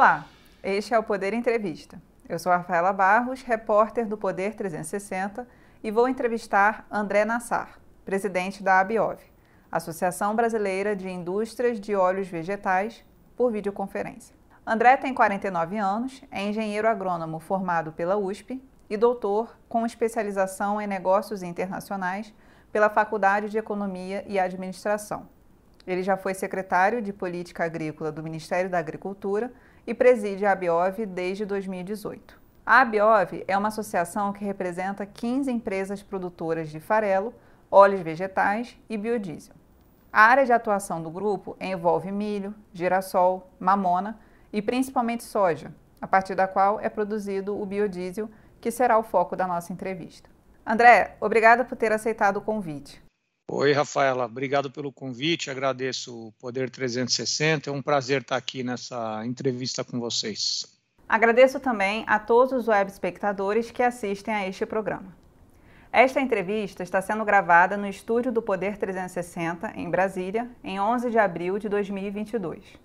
Olá, 0.00 0.24
este 0.62 0.94
é 0.94 0.98
o 0.98 1.02
Poder 1.02 1.34
Entrevista. 1.34 2.00
Eu 2.26 2.38
sou 2.38 2.50
Rafaela 2.50 2.90
Barros, 2.90 3.42
repórter 3.42 4.06
do 4.06 4.16
Poder 4.16 4.54
360 4.54 5.46
e 5.84 5.90
vou 5.90 6.08
entrevistar 6.08 6.86
André 6.90 7.26
Nassar, 7.26 7.78
presidente 8.02 8.62
da 8.62 8.80
ABIOV, 8.80 9.18
Associação 9.70 10.34
Brasileira 10.34 10.96
de 10.96 11.06
Indústrias 11.06 11.78
de 11.78 11.94
Óleos 11.94 12.28
Vegetais, 12.28 13.04
por 13.36 13.52
videoconferência. 13.52 14.34
André 14.66 14.96
tem 14.96 15.12
49 15.12 15.76
anos, 15.76 16.22
é 16.30 16.44
engenheiro 16.44 16.88
agrônomo 16.88 17.38
formado 17.38 17.92
pela 17.92 18.16
USP 18.16 18.58
e 18.88 18.96
doutor 18.96 19.54
com 19.68 19.84
especialização 19.84 20.80
em 20.80 20.86
negócios 20.86 21.42
internacionais 21.42 22.32
pela 22.72 22.88
Faculdade 22.88 23.50
de 23.50 23.58
Economia 23.58 24.24
e 24.26 24.38
Administração. 24.38 25.28
Ele 25.86 26.02
já 26.02 26.16
foi 26.16 26.32
secretário 26.32 27.02
de 27.02 27.12
Política 27.12 27.64
Agrícola 27.64 28.10
do 28.10 28.22
Ministério 28.22 28.70
da 28.70 28.78
Agricultura 28.78 29.52
e 29.90 29.94
preside 29.94 30.46
a 30.46 30.52
Abiov 30.52 31.04
desde 31.04 31.44
2018. 31.44 32.40
A 32.64 32.82
Abiov 32.82 33.42
é 33.48 33.58
uma 33.58 33.66
associação 33.66 34.32
que 34.32 34.44
representa 34.44 35.04
15 35.04 35.50
empresas 35.50 36.00
produtoras 36.00 36.68
de 36.68 36.78
farelo, 36.78 37.34
óleos 37.68 38.00
vegetais 38.00 38.78
e 38.88 38.96
biodiesel. 38.96 39.56
A 40.12 40.22
área 40.22 40.46
de 40.46 40.52
atuação 40.52 41.02
do 41.02 41.10
grupo 41.10 41.56
envolve 41.60 42.12
milho, 42.12 42.54
girassol, 42.72 43.50
mamona 43.58 44.16
e 44.52 44.62
principalmente 44.62 45.24
soja, 45.24 45.74
a 46.00 46.06
partir 46.06 46.36
da 46.36 46.46
qual 46.46 46.78
é 46.78 46.88
produzido 46.88 47.60
o 47.60 47.66
biodiesel, 47.66 48.30
que 48.60 48.70
será 48.70 48.96
o 48.96 49.02
foco 49.02 49.34
da 49.34 49.44
nossa 49.44 49.72
entrevista. 49.72 50.30
André, 50.64 51.16
obrigada 51.20 51.64
por 51.64 51.74
ter 51.74 51.90
aceitado 51.90 52.36
o 52.36 52.40
convite. 52.40 53.02
Oi, 53.52 53.72
Rafaela, 53.72 54.26
obrigado 54.26 54.70
pelo 54.70 54.92
convite, 54.92 55.50
agradeço 55.50 56.28
o 56.28 56.32
Poder 56.38 56.70
360, 56.70 57.68
é 57.68 57.72
um 57.72 57.82
prazer 57.82 58.20
estar 58.20 58.36
aqui 58.36 58.62
nessa 58.62 59.26
entrevista 59.26 59.82
com 59.82 59.98
vocês. 59.98 60.64
Agradeço 61.08 61.58
também 61.58 62.04
a 62.06 62.20
todos 62.20 62.52
os 62.52 62.68
web 62.68 62.88
espectadores 62.88 63.72
que 63.72 63.82
assistem 63.82 64.32
a 64.32 64.46
este 64.46 64.64
programa. 64.64 65.16
Esta 65.92 66.20
entrevista 66.20 66.84
está 66.84 67.02
sendo 67.02 67.24
gravada 67.24 67.76
no 67.76 67.88
estúdio 67.88 68.30
do 68.30 68.40
Poder 68.40 68.76
360, 68.76 69.72
em 69.74 69.90
Brasília, 69.90 70.48
em 70.62 70.78
11 70.78 71.10
de 71.10 71.18
abril 71.18 71.58
de 71.58 71.68
2022. 71.68 72.78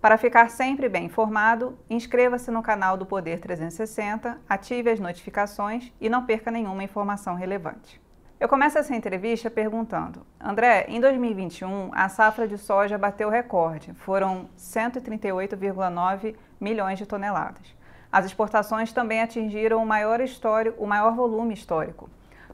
Para 0.00 0.16
ficar 0.16 0.48
sempre 0.48 0.88
bem 0.88 1.04
informado, 1.04 1.78
inscreva-se 1.90 2.50
no 2.50 2.62
canal 2.62 2.96
do 2.96 3.04
Poder 3.04 3.40
360, 3.40 4.40
ative 4.48 4.88
as 4.88 5.00
notificações 5.00 5.92
e 6.00 6.08
não 6.08 6.24
perca 6.24 6.50
nenhuma 6.50 6.82
informação 6.82 7.34
relevante. 7.34 8.07
Eu 8.40 8.48
começo 8.48 8.78
essa 8.78 8.94
entrevista 8.94 9.50
perguntando: 9.50 10.24
André, 10.40 10.86
em 10.88 11.00
2021 11.00 11.90
a 11.92 12.08
safra 12.08 12.46
de 12.46 12.56
soja 12.56 12.96
bateu 12.96 13.28
recorde, 13.28 13.92
foram 13.94 14.48
138,9 14.56 16.36
milhões 16.60 16.98
de 16.98 17.04
toneladas. 17.04 17.74
As 18.12 18.26
exportações 18.26 18.92
também 18.92 19.20
atingiram 19.20 19.82
o 19.82 19.86
maior, 19.86 20.20
histórico, 20.20 20.80
o 20.80 20.86
maior 20.86 21.16
volume 21.16 21.52
histórico. 21.52 22.08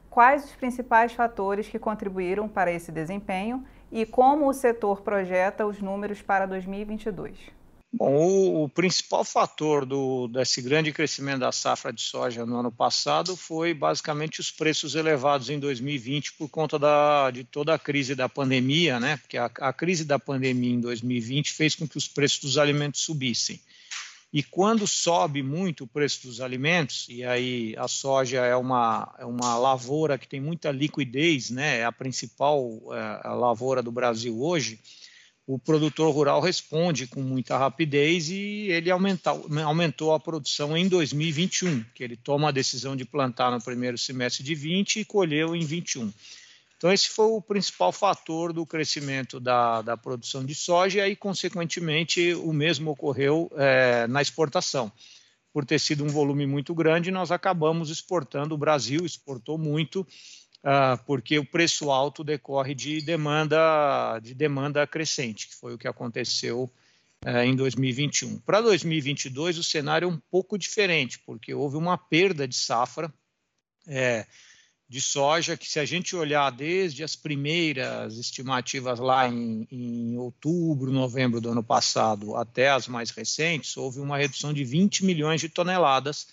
Quais 0.09 0.45
os 0.45 0.55
principais 0.55 1.13
fatores 1.13 1.67
que 1.67 1.77
contribuíram 1.77 2.47
para 2.47 2.71
esse 2.71 2.91
desempenho 2.91 3.63
e 3.91 4.07
como 4.07 4.49
o 4.49 4.53
setor 4.53 5.01
projeta 5.01 5.67
os 5.67 5.79
números 5.83 6.19
para 6.19 6.47
2022? 6.47 7.37
Bom, 7.97 8.13
o, 8.13 8.63
o, 8.65 8.69
principal 8.69 9.23
fator 9.23 9.85
do, 9.85 10.27
desse 10.27 10.61
grande 10.61 10.91
crescimento 10.91 11.39
da 11.39 11.51
safra 11.53 11.93
de 11.93 12.01
soja 12.01 12.45
no 12.45 12.59
ano 12.59 12.69
passado 12.69 13.37
foi 13.37 13.73
basicamente 13.73 14.41
os 14.41 14.51
preços 14.51 14.95
elevados 14.95 15.49
em 15.49 15.57
2020 15.57 16.33
por 16.33 16.49
conta 16.49 16.77
da, 16.77 17.31
de 17.31 17.45
toda 17.45 17.73
a 17.73 17.79
crise 17.79 18.13
da 18.13 18.27
pandemia, 18.27 18.99
né? 18.99 19.15
Porque 19.15 19.37
a, 19.37 19.45
a 19.45 19.71
crise 19.71 20.03
da 20.03 20.19
pandemia 20.19 20.73
em 20.73 20.81
2020 20.81 21.53
fez 21.53 21.73
com 21.73 21.87
que 21.87 21.97
os 21.97 22.05
preços 22.05 22.41
dos 22.41 22.57
alimentos 22.57 22.99
subissem. 22.99 23.61
E 24.33 24.43
quando 24.43 24.85
sobe 24.85 25.41
muito 25.41 25.85
o 25.85 25.87
preço 25.87 26.27
dos 26.27 26.41
alimentos, 26.41 27.07
e 27.07 27.23
aí 27.23 27.75
a 27.77 27.87
soja 27.87 28.43
é 28.43 28.57
uma, 28.57 29.15
é 29.17 29.25
uma 29.25 29.57
lavoura 29.57 30.17
que 30.17 30.27
tem 30.27 30.41
muita 30.41 30.69
liquidez, 30.69 31.49
né? 31.49 31.77
É 31.77 31.85
a 31.85 31.93
principal 31.93 32.61
é, 32.91 33.21
a 33.23 33.33
lavoura 33.33 33.81
do 33.81 33.93
Brasil 33.93 34.37
hoje 34.43 34.81
o 35.47 35.59
produtor 35.59 36.11
rural 36.13 36.41
responde 36.41 37.05
com 37.05 37.21
muita 37.21 37.57
rapidez 37.57 38.29
e 38.29 38.67
ele 38.69 38.89
aumentou, 38.89 39.45
aumentou 39.63 40.13
a 40.13 40.19
produção 40.19 40.75
em 40.75 40.87
2021, 40.87 41.83
que 41.93 42.03
ele 42.03 42.17
toma 42.17 42.49
a 42.49 42.51
decisão 42.51 42.95
de 42.95 43.05
plantar 43.05 43.51
no 43.51 43.61
primeiro 43.61 43.97
semestre 43.97 44.43
de 44.43 44.55
20 44.55 45.01
e 45.01 45.05
colheu 45.05 45.55
em 45.55 45.63
21. 45.63 46.11
Então, 46.77 46.91
esse 46.91 47.09
foi 47.09 47.27
o 47.27 47.41
principal 47.41 47.91
fator 47.91 48.51
do 48.51 48.65
crescimento 48.65 49.39
da, 49.39 49.81
da 49.81 49.95
produção 49.95 50.43
de 50.43 50.53
soja, 50.53 50.99
e 50.99 51.01
aí, 51.01 51.15
consequentemente, 51.15 52.33
o 52.33 52.51
mesmo 52.51 52.91
ocorreu 52.91 53.49
é, 53.55 54.07
na 54.07 54.21
exportação. 54.21 54.91
Por 55.53 55.63
ter 55.63 55.79
sido 55.79 56.03
um 56.03 56.09
volume 56.09 56.45
muito 56.45 56.75
grande, 56.75 57.11
nós 57.11 57.31
acabamos 57.31 57.89
exportando, 57.89 58.55
o 58.55 58.57
Brasil 58.57 59.05
exportou 59.05 59.57
muito, 59.57 60.05
porque 61.05 61.37
o 61.37 61.45
preço 61.45 61.91
alto 61.91 62.23
decorre 62.23 62.73
de 62.73 63.01
demanda, 63.01 64.19
de 64.19 64.33
demanda 64.33 64.87
crescente, 64.87 65.47
que 65.47 65.55
foi 65.55 65.75
o 65.75 65.77
que 65.77 65.87
aconteceu 65.87 66.71
uh, 67.23 67.37
em 67.43 67.55
2021. 67.55 68.39
Para 68.39 68.61
2022, 68.61 69.59
o 69.59 69.63
cenário 69.63 70.07
é 70.07 70.11
um 70.11 70.19
pouco 70.31 70.57
diferente, 70.57 71.19
porque 71.19 71.53
houve 71.53 71.77
uma 71.77 71.97
perda 71.97 72.47
de 72.47 72.55
safra 72.55 73.13
é, 73.87 74.25
de 74.89 74.99
soja, 74.99 75.55
que 75.55 75.67
se 75.67 75.79
a 75.79 75.85
gente 75.85 76.15
olhar 76.15 76.49
desde 76.51 77.03
as 77.03 77.15
primeiras 77.15 78.17
estimativas 78.17 78.99
lá 78.99 79.27
em, 79.27 79.67
em, 79.71 80.17
outubro, 80.17 80.91
novembro 80.91 81.39
do 81.39 81.49
ano 81.49 81.63
passado, 81.63 82.35
até 82.35 82.69
as 82.69 82.87
mais 82.87 83.11
recentes, 83.11 83.77
houve 83.77 83.99
uma 83.99 84.17
redução 84.17 84.53
de 84.53 84.63
20 84.63 85.05
milhões 85.05 85.41
de 85.41 85.49
toneladas 85.49 86.27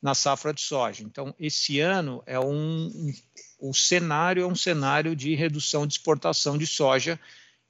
na 0.00 0.14
safra 0.14 0.54
de 0.54 0.60
soja. 0.60 1.02
Então, 1.02 1.34
esse 1.38 1.80
ano 1.80 2.22
é 2.26 2.38
um, 2.38 3.12
o 3.58 3.74
cenário 3.74 4.42
é 4.42 4.46
um 4.46 4.54
cenário 4.54 5.14
de 5.14 5.34
redução 5.34 5.86
de 5.86 5.94
exportação 5.94 6.56
de 6.56 6.66
soja 6.66 7.18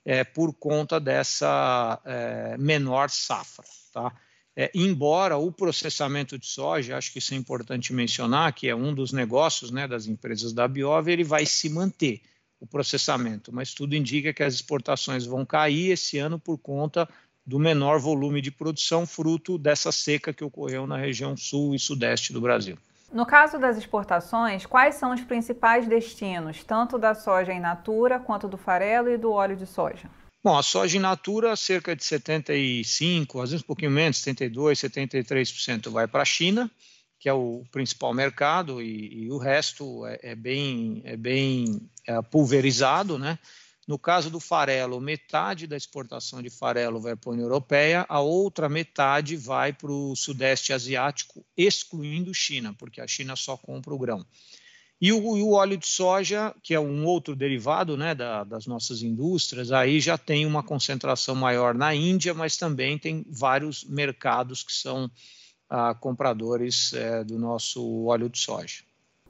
é, 0.04 0.24
por 0.24 0.52
conta 0.54 1.00
dessa 1.00 2.00
é, 2.04 2.56
menor 2.58 3.10
safra. 3.10 3.64
Tá? 3.92 4.12
É, 4.54 4.70
embora 4.74 5.36
o 5.36 5.52
processamento 5.52 6.38
de 6.38 6.46
soja, 6.46 6.96
acho 6.96 7.12
que 7.12 7.18
isso 7.18 7.32
é 7.32 7.36
importante 7.36 7.92
mencionar, 7.92 8.52
que 8.52 8.68
é 8.68 8.74
um 8.74 8.94
dos 8.94 9.12
negócios 9.12 9.70
né, 9.70 9.86
das 9.86 10.06
empresas 10.06 10.52
da 10.52 10.66
Biov, 10.66 11.08
ele 11.08 11.24
vai 11.24 11.46
se 11.46 11.68
manter 11.68 12.20
o 12.60 12.66
processamento, 12.66 13.52
mas 13.52 13.72
tudo 13.72 13.94
indica 13.94 14.32
que 14.32 14.42
as 14.42 14.54
exportações 14.54 15.24
vão 15.24 15.46
cair 15.46 15.92
esse 15.92 16.18
ano 16.18 16.40
por 16.40 16.58
conta 16.58 17.08
do 17.48 17.58
menor 17.58 17.98
volume 17.98 18.42
de 18.42 18.50
produção, 18.50 19.06
fruto 19.06 19.56
dessa 19.56 19.90
seca 19.90 20.34
que 20.34 20.44
ocorreu 20.44 20.86
na 20.86 20.98
região 20.98 21.34
sul 21.34 21.74
e 21.74 21.78
sudeste 21.78 22.30
do 22.30 22.42
Brasil. 22.42 22.76
No 23.10 23.24
caso 23.24 23.58
das 23.58 23.78
exportações, 23.78 24.66
quais 24.66 24.96
são 24.96 25.14
os 25.14 25.22
principais 25.22 25.88
destinos, 25.88 26.62
tanto 26.62 26.98
da 26.98 27.14
soja 27.14 27.54
in 27.54 27.60
natura 27.60 28.20
quanto 28.20 28.46
do 28.46 28.58
farelo 28.58 29.08
e 29.08 29.16
do 29.16 29.32
óleo 29.32 29.56
de 29.56 29.64
soja? 29.64 30.10
Bom, 30.44 30.58
a 30.58 30.62
soja 30.62 30.98
in 30.98 31.00
natura, 31.00 31.56
cerca 31.56 31.96
de 31.96 32.04
75, 32.04 33.40
às 33.40 33.50
vezes 33.50 33.64
um 33.64 33.66
pouquinho 33.66 33.92
menos, 33.92 34.18
72, 34.18 34.78
73% 34.80 35.88
vai 35.88 36.06
para 36.06 36.20
a 36.20 36.26
China, 36.26 36.70
que 37.18 37.30
é 37.30 37.32
o 37.32 37.64
principal 37.72 38.12
mercado, 38.12 38.82
e, 38.82 39.24
e 39.24 39.30
o 39.30 39.38
resto 39.38 40.04
é, 40.04 40.18
é, 40.22 40.34
bem, 40.34 41.00
é 41.02 41.16
bem 41.16 41.80
é, 42.06 42.20
pulverizado, 42.20 43.18
né? 43.18 43.38
No 43.88 43.98
caso 43.98 44.28
do 44.28 44.38
farelo, 44.38 45.00
metade 45.00 45.66
da 45.66 45.74
exportação 45.74 46.42
de 46.42 46.50
farelo 46.50 47.00
vai 47.00 47.16
para 47.16 47.30
a 47.30 47.32
União 47.32 47.46
Europeia, 47.46 48.04
a 48.06 48.20
outra 48.20 48.68
metade 48.68 49.34
vai 49.34 49.72
para 49.72 49.90
o 49.90 50.14
Sudeste 50.14 50.74
Asiático, 50.74 51.42
excluindo 51.56 52.34
China, 52.34 52.74
porque 52.78 53.00
a 53.00 53.06
China 53.06 53.34
só 53.34 53.56
compra 53.56 53.94
o 53.94 53.98
grão. 53.98 54.26
E 55.00 55.10
o, 55.10 55.38
e 55.38 55.42
o 55.42 55.52
óleo 55.52 55.78
de 55.78 55.86
soja, 55.86 56.54
que 56.62 56.74
é 56.74 56.80
um 56.80 57.06
outro 57.06 57.34
derivado 57.34 57.96
né, 57.96 58.14
da, 58.14 58.44
das 58.44 58.66
nossas 58.66 59.00
indústrias, 59.00 59.72
aí 59.72 60.00
já 60.00 60.18
tem 60.18 60.44
uma 60.44 60.62
concentração 60.62 61.34
maior 61.34 61.74
na 61.74 61.94
Índia, 61.94 62.34
mas 62.34 62.58
também 62.58 62.98
tem 62.98 63.24
vários 63.26 63.84
mercados 63.84 64.62
que 64.62 64.72
são 64.72 65.10
ah, 65.70 65.94
compradores 65.94 66.92
é, 66.92 67.24
do 67.24 67.38
nosso 67.38 68.04
óleo 68.04 68.28
de 68.28 68.38
soja. 68.38 68.82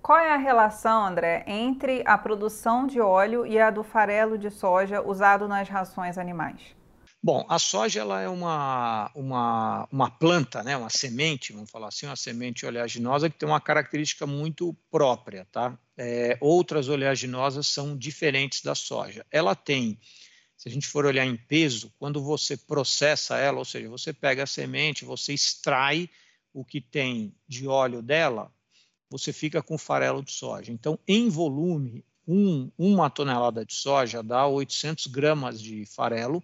Qual 0.03 0.19
é 0.19 0.33
a 0.33 0.37
relação, 0.37 1.05
André, 1.05 1.45
entre 1.47 2.03
a 2.07 2.17
produção 2.17 2.87
de 2.87 3.01
óleo 3.01 3.47
e 3.47 3.59
a 3.59 3.71
do 3.71 3.83
farelo 3.83 4.39
de 4.39 4.51
soja 4.51 5.03
usado 5.03 5.47
nas 5.49 5.69
rações 5.69 6.17
animais? 6.17 6.79
Bom, 7.21 7.45
a 7.49 7.59
soja 7.59 8.01
ela 8.01 8.21
é 8.21 8.29
uma, 8.29 9.11
uma, 9.13 9.89
uma 9.91 10.09
planta, 10.09 10.63
né, 10.63 10.77
uma 10.77 10.89
semente, 10.89 11.53
vamos 11.53 11.69
falar 11.69 11.89
assim, 11.89 12.07
uma 12.07 12.15
semente 12.15 12.65
oleaginosa 12.65 13.29
que 13.29 13.37
tem 13.37 13.49
uma 13.49 13.61
característica 13.61 14.25
muito 14.25 14.73
própria. 14.89 15.45
Tá? 15.51 15.77
É, 15.97 16.39
outras 16.41 16.89
oleaginosas 16.89 17.67
são 17.67 17.97
diferentes 17.97 18.63
da 18.63 18.75
soja. 18.75 19.27
Ela 19.33 19.57
tem, 19.57 19.99
se 20.57 20.69
a 20.69 20.73
gente 20.73 20.87
for 20.87 21.05
olhar 21.05 21.27
em 21.27 21.37
peso, 21.37 21.93
quando 21.99 22.23
você 22.23 22.57
processa 22.57 23.37
ela, 23.37 23.59
ou 23.59 23.65
seja, 23.65 23.89
você 23.89 24.13
pega 24.13 24.45
a 24.45 24.47
semente, 24.47 25.05
você 25.05 25.35
extrai 25.35 26.09
o 26.55 26.65
que 26.65 26.81
tem 26.81 27.35
de 27.49 27.67
óleo 27.67 28.01
dela, 28.01 28.53
você 29.11 29.33
fica 29.33 29.63
com 29.63 29.79
farelo 29.79 30.23
de 30.23 30.33
soja. 30.33 30.73
Então, 30.73 30.99
em 31.07 31.29
volume, 31.29 32.05
um, 32.27 32.71
uma 32.77 33.09
tonelada 33.09 33.65
de 33.65 33.75
soja 33.75 34.23
dá 34.23 34.47
800 34.47 35.07
gramas 35.07 35.61
de 35.61 35.87
farelo 35.87 36.43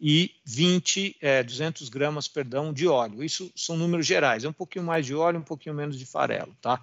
e 0.00 0.34
20, 0.44 1.16
é, 1.20 1.42
200 1.42 1.88
gramas, 1.88 2.26
perdão, 2.26 2.72
de 2.72 2.88
óleo. 2.88 3.22
Isso 3.22 3.52
são 3.54 3.76
números 3.76 4.06
gerais, 4.06 4.44
é 4.44 4.48
um 4.48 4.52
pouquinho 4.52 4.84
mais 4.84 5.04
de 5.04 5.14
óleo, 5.14 5.38
um 5.38 5.44
pouquinho 5.44 5.74
menos 5.74 5.98
de 5.98 6.06
farelo, 6.06 6.56
tá? 6.60 6.82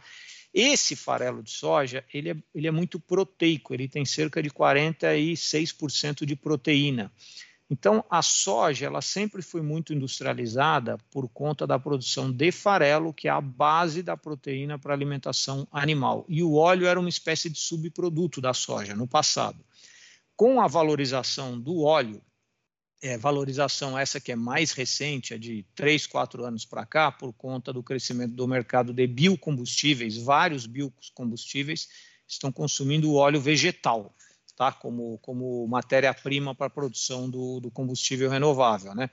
Esse 0.53 0.95
farelo 0.95 1.44
de 1.44 1.51
soja, 1.51 2.06
ele 2.13 2.31
é, 2.31 2.35
ele 2.56 2.68
é 2.68 2.71
muito 2.71 3.00
proteico, 3.00 3.74
ele 3.74 3.88
tem 3.88 4.06
cerca 4.06 4.41
de 4.41 4.50
46% 4.50 6.25
de 6.25 6.35
proteína. 6.35 7.12
Então, 7.69 8.04
a 8.10 8.22
soja, 8.22 8.86
ela 8.86 9.02
sempre 9.02 9.42
foi 9.42 9.62
muito 9.62 9.94
industrializada 9.94 10.98
por 11.12 11.28
conta 11.28 11.68
da 11.68 11.78
produção 11.78 12.31
de 12.31 12.50
farelo, 12.50 13.14
que 13.14 13.28
é 13.28 13.31
a 13.31 13.42
base 13.42 14.02
da 14.02 14.16
proteína 14.16 14.80
para 14.80 14.94
alimentação 14.94 15.68
animal. 15.69 16.25
E 16.30 16.42
o 16.42 16.54
óleo 16.54 16.88
era 16.88 17.00
uma 17.00 17.10
espécie 17.10 17.50
de 17.50 17.60
subproduto 17.60 18.40
da 18.40 18.54
soja 18.54 18.96
no 18.96 19.06
passado. 19.06 19.60
Com 20.34 20.62
a 20.62 20.68
valorização 20.68 21.60
do 21.60 21.81
óleo, 21.81 22.22
é, 23.02 23.18
valorização 23.18 23.98
essa 23.98 24.20
que 24.20 24.31
é 24.31 24.36
mais 24.36 24.72
recente, 24.72 25.34
é 25.34 25.38
de 25.38 25.66
3, 25.75 26.08
4 26.08 26.46
anos 26.46 26.66
para 26.66 26.86
cá, 26.86 27.12
por 27.12 27.34
conta 27.34 27.74
do 27.74 27.84
crescimento 27.84 28.34
do 28.34 28.48
mercado 28.48 28.94
de 28.94 29.06
biocombustíveis, 29.06 30.18
vários 30.18 30.66
biocombustíveis 30.66 31.90
estão 32.28 32.52
consumindo 32.52 33.13
óleo 33.13 33.40
vegetal, 33.40 34.13
tá? 34.57 34.71
como, 34.71 35.19
como 35.19 35.68
matéria-prima 35.68 36.56
para 36.56 36.65
a 36.65 36.71
produção 36.71 37.30
do, 37.30 37.59
do 37.59 37.71
combustível 37.71 38.30
renovável. 38.30 38.94
Né? 38.95 39.09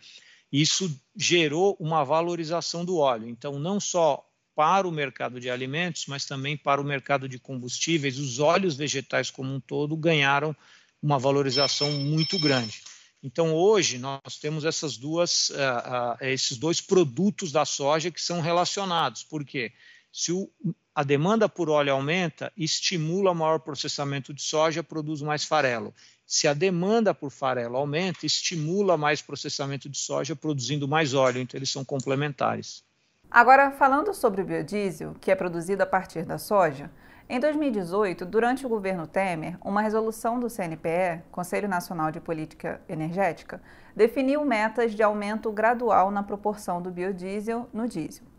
Isso 0.51 0.91
gerou 1.15 1.77
uma 1.79 2.03
valorização 2.03 2.85
do 2.85 2.97
óleo. 2.97 3.29
Então, 3.29 3.59
não 3.59 3.79
só 3.79 4.27
para 4.57 4.89
o 4.89 4.93
mercado 4.93 5.39
de 5.39 5.51
alimentos, 5.51 6.07
mas 6.07 6.25
também 6.25 6.57
para 6.57 6.81
o 6.81 6.85
mercado 6.85 7.29
de 7.29 7.39
combustíveis, 7.39 8.19
os 8.19 8.39
óleos 8.39 8.77
vegetais 8.77 9.31
como 9.31 9.53
um 9.53 9.61
todo 9.61 9.97
ganharam 9.97 10.57
uma 11.03 11.19
valorização 11.19 11.93
muito 11.93 12.39
grande. 12.39 12.81
Então, 13.23 13.55
hoje, 13.55 13.99
nós 13.99 14.39
temos 14.41 14.65
essas 14.65 14.97
duas, 14.97 15.51
uh, 15.51 15.55
uh, 15.55 16.25
esses 16.25 16.57
dois 16.57 16.81
produtos 16.81 17.53
da 17.53 17.65
soja 17.65 18.11
que 18.11 18.21
são 18.21 18.41
relacionados. 18.41 19.25
Por 19.25 19.45
quê? 19.45 19.73
Se 20.13 20.31
o, 20.31 20.51
a 20.95 21.03
demanda 21.03 21.49
por 21.49 21.69
óleo 21.69 21.93
aumenta, 21.93 22.53
estimula 22.57 23.35
maior 23.35 23.59
processamento 23.59 24.33
de 24.33 24.43
soja, 24.43 24.83
produz 24.83 25.21
mais 25.23 25.45
farelo. 25.45 25.93
Se 26.25 26.47
a 26.47 26.55
demanda 26.55 27.13
por 27.13 27.31
farelo 27.31 27.77
aumenta, 27.77 28.25
estimula 28.25 28.97
mais 28.97 29.21
processamento 29.21 29.89
de 29.89 29.99
soja, 29.99 30.37
produzindo 30.37 30.87
mais 30.87 31.13
óleo. 31.13 31.41
Então, 31.41 31.59
eles 31.59 31.71
são 31.71 31.85
complementares. 31.85 32.85
Agora, 33.29 33.73
falando 33.73 34.15
sobre 34.15 34.43
o 34.43 34.45
biodiesel, 34.45 35.17
que 35.21 35.33
é 35.33 35.35
produzido 35.35 35.83
a 35.83 35.87
partir 35.87 36.25
da 36.25 36.39
soja, 36.39 36.91
em 37.29 37.41
2018, 37.41 38.25
durante 38.25 38.65
o 38.65 38.69
governo 38.69 39.07
Temer, 39.07 39.59
uma 39.65 39.83
resolução 39.83 40.39
do 40.39 40.49
CNPE, 40.49 41.23
Conselho 41.33 41.67
Nacional 41.67 42.13
de 42.13 42.21
Política 42.21 42.81
Energética, 42.89 43.61
definiu 43.97 44.45
metas 44.45 44.95
de 44.95 45.03
aumento 45.03 45.51
gradual 45.51 46.11
na 46.13 46.23
proporção 46.23 46.81
do 46.81 46.91
biodiesel 46.91 47.69
no 47.73 47.89
diesel. 47.89 48.34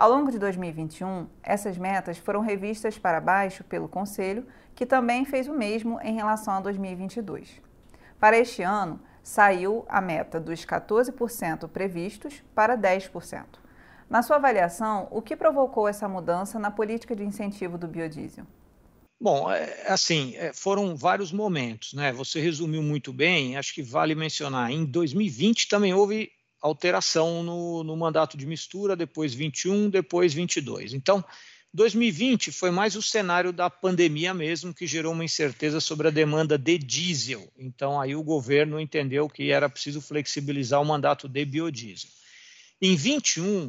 Ao 0.00 0.08
longo 0.08 0.30
de 0.30 0.38
2021, 0.38 1.26
essas 1.42 1.76
metas 1.76 2.16
foram 2.16 2.40
revistas 2.40 2.96
para 2.96 3.20
baixo 3.20 3.62
pelo 3.64 3.86
Conselho, 3.86 4.46
que 4.74 4.86
também 4.86 5.26
fez 5.26 5.46
o 5.46 5.52
mesmo 5.52 6.00
em 6.00 6.14
relação 6.14 6.54
a 6.54 6.60
2022. 6.60 7.60
Para 8.18 8.38
este 8.38 8.62
ano, 8.62 8.98
saiu 9.22 9.84
a 9.86 10.00
meta 10.00 10.40
dos 10.40 10.64
14% 10.64 11.68
previstos 11.68 12.42
para 12.54 12.78
10%. 12.78 13.44
Na 14.08 14.22
sua 14.22 14.36
avaliação, 14.36 15.06
o 15.10 15.20
que 15.20 15.36
provocou 15.36 15.86
essa 15.86 16.08
mudança 16.08 16.58
na 16.58 16.70
política 16.70 17.14
de 17.14 17.22
incentivo 17.22 17.76
do 17.76 17.86
biodiesel? 17.86 18.46
Bom, 19.20 19.52
é, 19.52 19.84
assim, 19.86 20.34
é, 20.36 20.50
foram 20.54 20.96
vários 20.96 21.30
momentos, 21.30 21.92
né? 21.92 22.10
Você 22.14 22.40
resumiu 22.40 22.82
muito 22.82 23.12
bem, 23.12 23.58
acho 23.58 23.74
que 23.74 23.82
vale 23.82 24.14
mencionar. 24.14 24.70
Em 24.70 24.82
2020 24.82 25.68
também 25.68 25.92
houve 25.92 26.32
alteração 26.60 27.42
no, 27.42 27.82
no 27.84 27.96
mandato 27.96 28.36
de 28.36 28.46
mistura, 28.46 28.94
depois 28.94 29.32
21, 29.32 29.90
depois 29.90 30.34
22. 30.34 30.92
Então, 30.92 31.24
2020 31.72 32.50
foi 32.50 32.70
mais 32.70 32.96
o 32.96 33.02
cenário 33.02 33.52
da 33.52 33.70
pandemia 33.70 34.34
mesmo, 34.34 34.74
que 34.74 34.86
gerou 34.86 35.12
uma 35.12 35.24
incerteza 35.24 35.80
sobre 35.80 36.08
a 36.08 36.10
demanda 36.10 36.58
de 36.58 36.76
diesel. 36.76 37.50
Então, 37.56 38.00
aí 38.00 38.16
o 38.16 38.22
governo 38.22 38.80
entendeu 38.80 39.28
que 39.28 39.50
era 39.50 39.68
preciso 39.68 40.00
flexibilizar 40.00 40.82
o 40.82 40.84
mandato 40.84 41.28
de 41.28 41.44
biodiesel. 41.44 42.10
Em 42.82 42.96
21, 42.96 43.68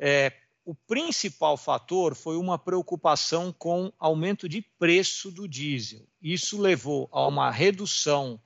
é, 0.00 0.32
o 0.64 0.74
principal 0.74 1.56
fator 1.56 2.14
foi 2.14 2.36
uma 2.36 2.58
preocupação 2.58 3.54
com 3.56 3.92
aumento 3.98 4.48
de 4.48 4.60
preço 4.60 5.30
do 5.30 5.46
diesel. 5.46 6.06
Isso 6.20 6.60
levou 6.60 7.08
a 7.12 7.26
uma 7.26 7.50
redução 7.50 8.40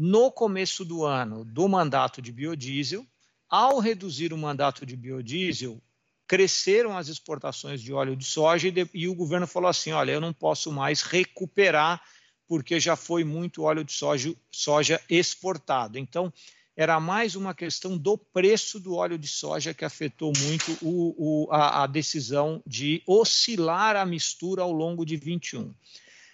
no 0.00 0.32
começo 0.32 0.82
do 0.82 1.04
ano 1.04 1.44
do 1.44 1.68
mandato 1.68 2.22
de 2.22 2.32
biodiesel. 2.32 3.06
Ao 3.46 3.78
reduzir 3.78 4.32
o 4.32 4.38
mandato 4.38 4.86
de 4.86 4.96
biodiesel, 4.96 5.78
cresceram 6.26 6.96
as 6.96 7.08
exportações 7.08 7.82
de 7.82 7.92
óleo 7.92 8.16
de 8.16 8.24
soja 8.24 8.68
e, 8.68 8.70
de, 8.70 8.88
e 8.94 9.06
o 9.06 9.14
governo 9.14 9.46
falou 9.46 9.68
assim: 9.68 9.92
olha, 9.92 10.12
eu 10.12 10.20
não 10.20 10.32
posso 10.32 10.72
mais 10.72 11.02
recuperar 11.02 12.00
porque 12.48 12.80
já 12.80 12.96
foi 12.96 13.24
muito 13.24 13.64
óleo 13.64 13.84
de 13.84 13.92
soja, 13.92 14.34
soja 14.50 14.98
exportado. 15.10 15.98
Então, 15.98 16.32
era 16.74 16.98
mais 16.98 17.36
uma 17.36 17.54
questão 17.54 17.98
do 17.98 18.16
preço 18.16 18.80
do 18.80 18.94
óleo 18.94 19.18
de 19.18 19.28
soja 19.28 19.74
que 19.74 19.84
afetou 19.84 20.32
muito 20.38 20.78
o, 20.80 21.44
o, 21.44 21.52
a, 21.52 21.82
a, 21.82 21.86
decisão 21.86 22.62
de 22.66 23.02
oscilar 23.06 23.96
a 23.96 24.06
mistura 24.06 24.62
ao 24.62 24.72
longo 24.72 25.04
de 25.04 25.18
21. 25.18 25.74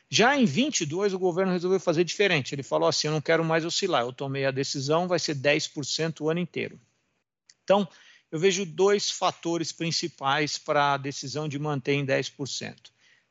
Já 0.09 0.37
em 0.37 0.45
22, 0.45 1.15
o 1.15 1.19
governo 1.19 1.53
resolveu 1.53 1.81
fazer 1.81 2.05
diferente. 2.05 2.55
Ele 2.55 2.63
falou 2.63 2.89
assim: 2.89 3.09
eu 3.09 3.13
não 3.13 3.21
quero 3.21 3.45
mais 3.45 3.65
oscilar, 3.65 4.03
eu 4.03 4.13
tomei 4.13 4.45
a 4.45 4.51
decisão, 4.51 5.09
vai 5.09 5.19
ser 5.19 5.37
10% 5.37 6.21
o 6.21 6.31
ano 6.31 6.41
inteiro. 6.41 6.79
Então, 7.65 7.89
eu 8.31 8.39
vejo 8.39 8.65
dois 8.65 9.11
fatores 9.11 9.73
principais 9.73 10.59
para 10.59 10.95
a 10.95 10.97
decisão 10.97 11.49
de 11.49 11.59
manter 11.59 11.95
em 11.95 12.07
10%. 12.07 12.75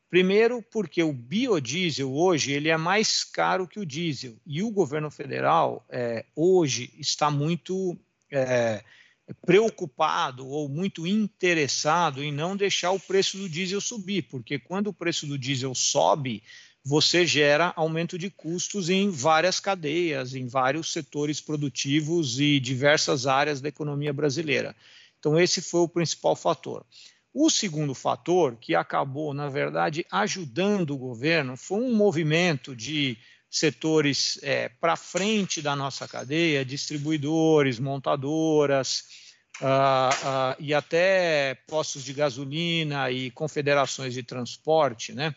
Primeiro, 0.08 0.62
porque 0.62 1.02
o 1.02 1.12
biodiesel 1.12 2.14
hoje 2.14 2.52
ele 2.52 2.68
é 2.68 2.76
mais 2.76 3.24
caro 3.24 3.66
que 3.66 3.80
o 3.80 3.86
diesel 3.86 4.36
e 4.46 4.62
o 4.62 4.70
governo 4.70 5.10
federal 5.10 5.84
é, 5.88 6.24
hoje 6.34 6.92
está 6.96 7.30
muito 7.30 7.98
é, 8.30 8.84
preocupado 9.44 10.46
ou 10.46 10.68
muito 10.68 11.06
interessado 11.06 12.22
em 12.22 12.30
não 12.30 12.56
deixar 12.56 12.92
o 12.92 13.00
preço 13.00 13.36
do 13.36 13.48
diesel 13.48 13.80
subir, 13.80 14.22
porque 14.22 14.58
quando 14.58 14.88
o 14.88 14.92
preço 14.92 15.26
do 15.26 15.36
diesel 15.36 15.74
sobe, 15.74 16.42
você 16.88 17.26
gera 17.26 17.72
aumento 17.74 18.16
de 18.16 18.30
custos 18.30 18.88
em 18.88 19.10
várias 19.10 19.58
cadeias, 19.58 20.36
em 20.36 20.46
vários 20.46 20.92
setores 20.92 21.40
produtivos 21.40 22.38
e 22.38 22.60
diversas 22.60 23.26
áreas 23.26 23.60
da 23.60 23.68
economia 23.68 24.12
brasileira. 24.12 24.72
Então, 25.18 25.36
esse 25.36 25.60
foi 25.60 25.80
o 25.80 25.88
principal 25.88 26.36
fator. 26.36 26.86
O 27.34 27.50
segundo 27.50 27.92
fator, 27.92 28.56
que 28.56 28.72
acabou, 28.72 29.34
na 29.34 29.48
verdade, 29.48 30.06
ajudando 30.12 30.90
o 30.90 30.96
governo, 30.96 31.56
foi 31.56 31.80
um 31.80 31.92
movimento 31.92 32.76
de 32.76 33.18
setores 33.50 34.38
é, 34.44 34.68
para 34.68 34.94
frente 34.94 35.60
da 35.60 35.74
nossa 35.74 36.06
cadeia, 36.06 36.64
distribuidores, 36.64 37.80
montadoras 37.80 39.02
uh, 39.60 40.54
uh, 40.54 40.56
e 40.60 40.72
até 40.72 41.56
postos 41.66 42.04
de 42.04 42.12
gasolina 42.12 43.10
e 43.10 43.28
confederações 43.32 44.14
de 44.14 44.22
transporte, 44.22 45.12
né? 45.12 45.34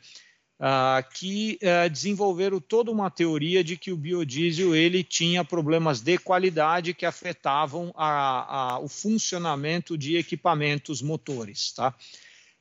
Uh, 0.59 1.09
que 1.13 1.57
uh, 1.63 1.89
desenvolveram 1.89 2.59
toda 2.59 2.91
uma 2.91 3.09
teoria 3.09 3.63
de 3.63 3.77
que 3.77 3.93
o 3.93 3.97
biodiesel 3.97 4.75
ele 4.75 5.05
tinha 5.05 5.45
problemas 5.45 6.01
de 6.01 6.17
qualidade 6.17 6.93
que 6.93 7.05
afetavam 7.05 7.93
a, 7.95 8.73
a, 8.73 8.79
o 8.79 8.89
funcionamento 8.89 9.97
de 9.97 10.17
equipamentos 10.17 11.01
motores. 11.01 11.71
Tá? 11.71 11.95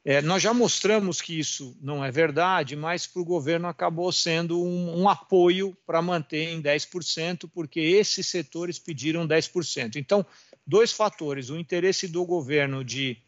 É, 0.05 0.23
nós 0.23 0.43
já 0.43 0.55
mostramos 0.55 1.21
que 1.21 1.39
isso 1.39 1.77
não 1.83 2.03
é 2.03 2.11
verdade, 2.11 2.75
mas 2.75 3.07
para 3.07 3.21
o 3.21 3.25
governo 3.27 3.69
acabou 3.69 4.11
sendo 4.11 4.63
um, 4.63 5.03
um 5.03 5.07
apoio 5.07 5.77
para 5.87 6.01
manter 6.01 6.49
em 6.49 6.63
10%, 6.63 7.51
porque 7.53 7.79
esses 7.79 8.27
setores 8.27 8.79
pediram 8.79 9.29
10%. 9.29 9.97
Então, 9.97 10.25
dois 10.67 10.93
fatores: 10.93 11.51
o 11.51 11.59
interesse 11.59 12.09
do 12.09 12.25
governo 12.25 12.83
de. 12.83 13.19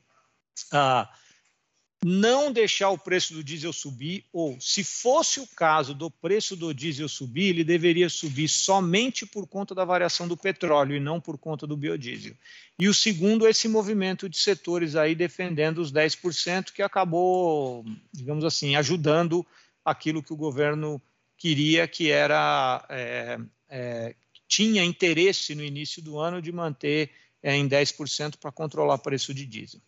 Uh, 0.73 1.07
não 2.05 2.51
deixar 2.51 2.89
o 2.91 2.99
preço 2.99 3.35
do 3.35 3.45
diesel 3.45 3.73
subir, 3.73 4.25
ou 4.33 4.59
se 4.59 4.83
fosse 4.83 5.39
o 5.39 5.47
caso 5.47 5.95
do 5.95 6.11
preço 6.11 6.57
do 6.57 6.73
diesel 6.73 7.09
subir, 7.09 7.51
ele 7.51 7.65
deveria 7.65 8.09
subir 8.09 8.49
somente 8.49 9.27
por 9.27 9.47
conta 9.47 9.75
da 9.75 9.85
variação 9.85 10.27
do 10.27 10.37
petróleo 10.37 10.97
e 10.97 11.01
não 11.01 11.21
por 11.21 11.37
conta 11.37 11.67
do 11.67 11.77
biodiesel. 11.77 12.35
E 12.79 12.89
o 12.89 12.95
segundo, 12.95 13.47
esse 13.47 13.69
movimento 13.69 14.29
de 14.29 14.39
setores 14.39 14.97
aí 14.97 15.15
defendendo 15.15 15.79
os 15.79 15.93
10%, 15.93 16.73
que 16.73 16.83
acabou, 16.83 17.85
digamos 18.13 18.45
assim, 18.45 18.77
ajudando 18.77 19.47
aquilo 19.85 20.23
que 20.23 20.33
o 20.33 20.37
governo 20.37 21.01
queria, 21.37 21.87
que 21.87 22.11
era. 22.11 22.85
É, 22.89 23.39
é, 23.69 24.15
tinha 24.49 24.83
interesse 24.83 25.55
no 25.55 25.63
início 25.63 26.03
do 26.03 26.19
ano 26.19 26.43
de 26.43 26.51
manter 26.51 27.11
é, 27.43 27.55
em 27.55 27.69
10% 27.69 28.37
para 28.37 28.51
controlar 28.51 28.95
o 28.95 28.99
preço 28.99 29.33
de 29.33 29.47
diesel. 29.47 29.81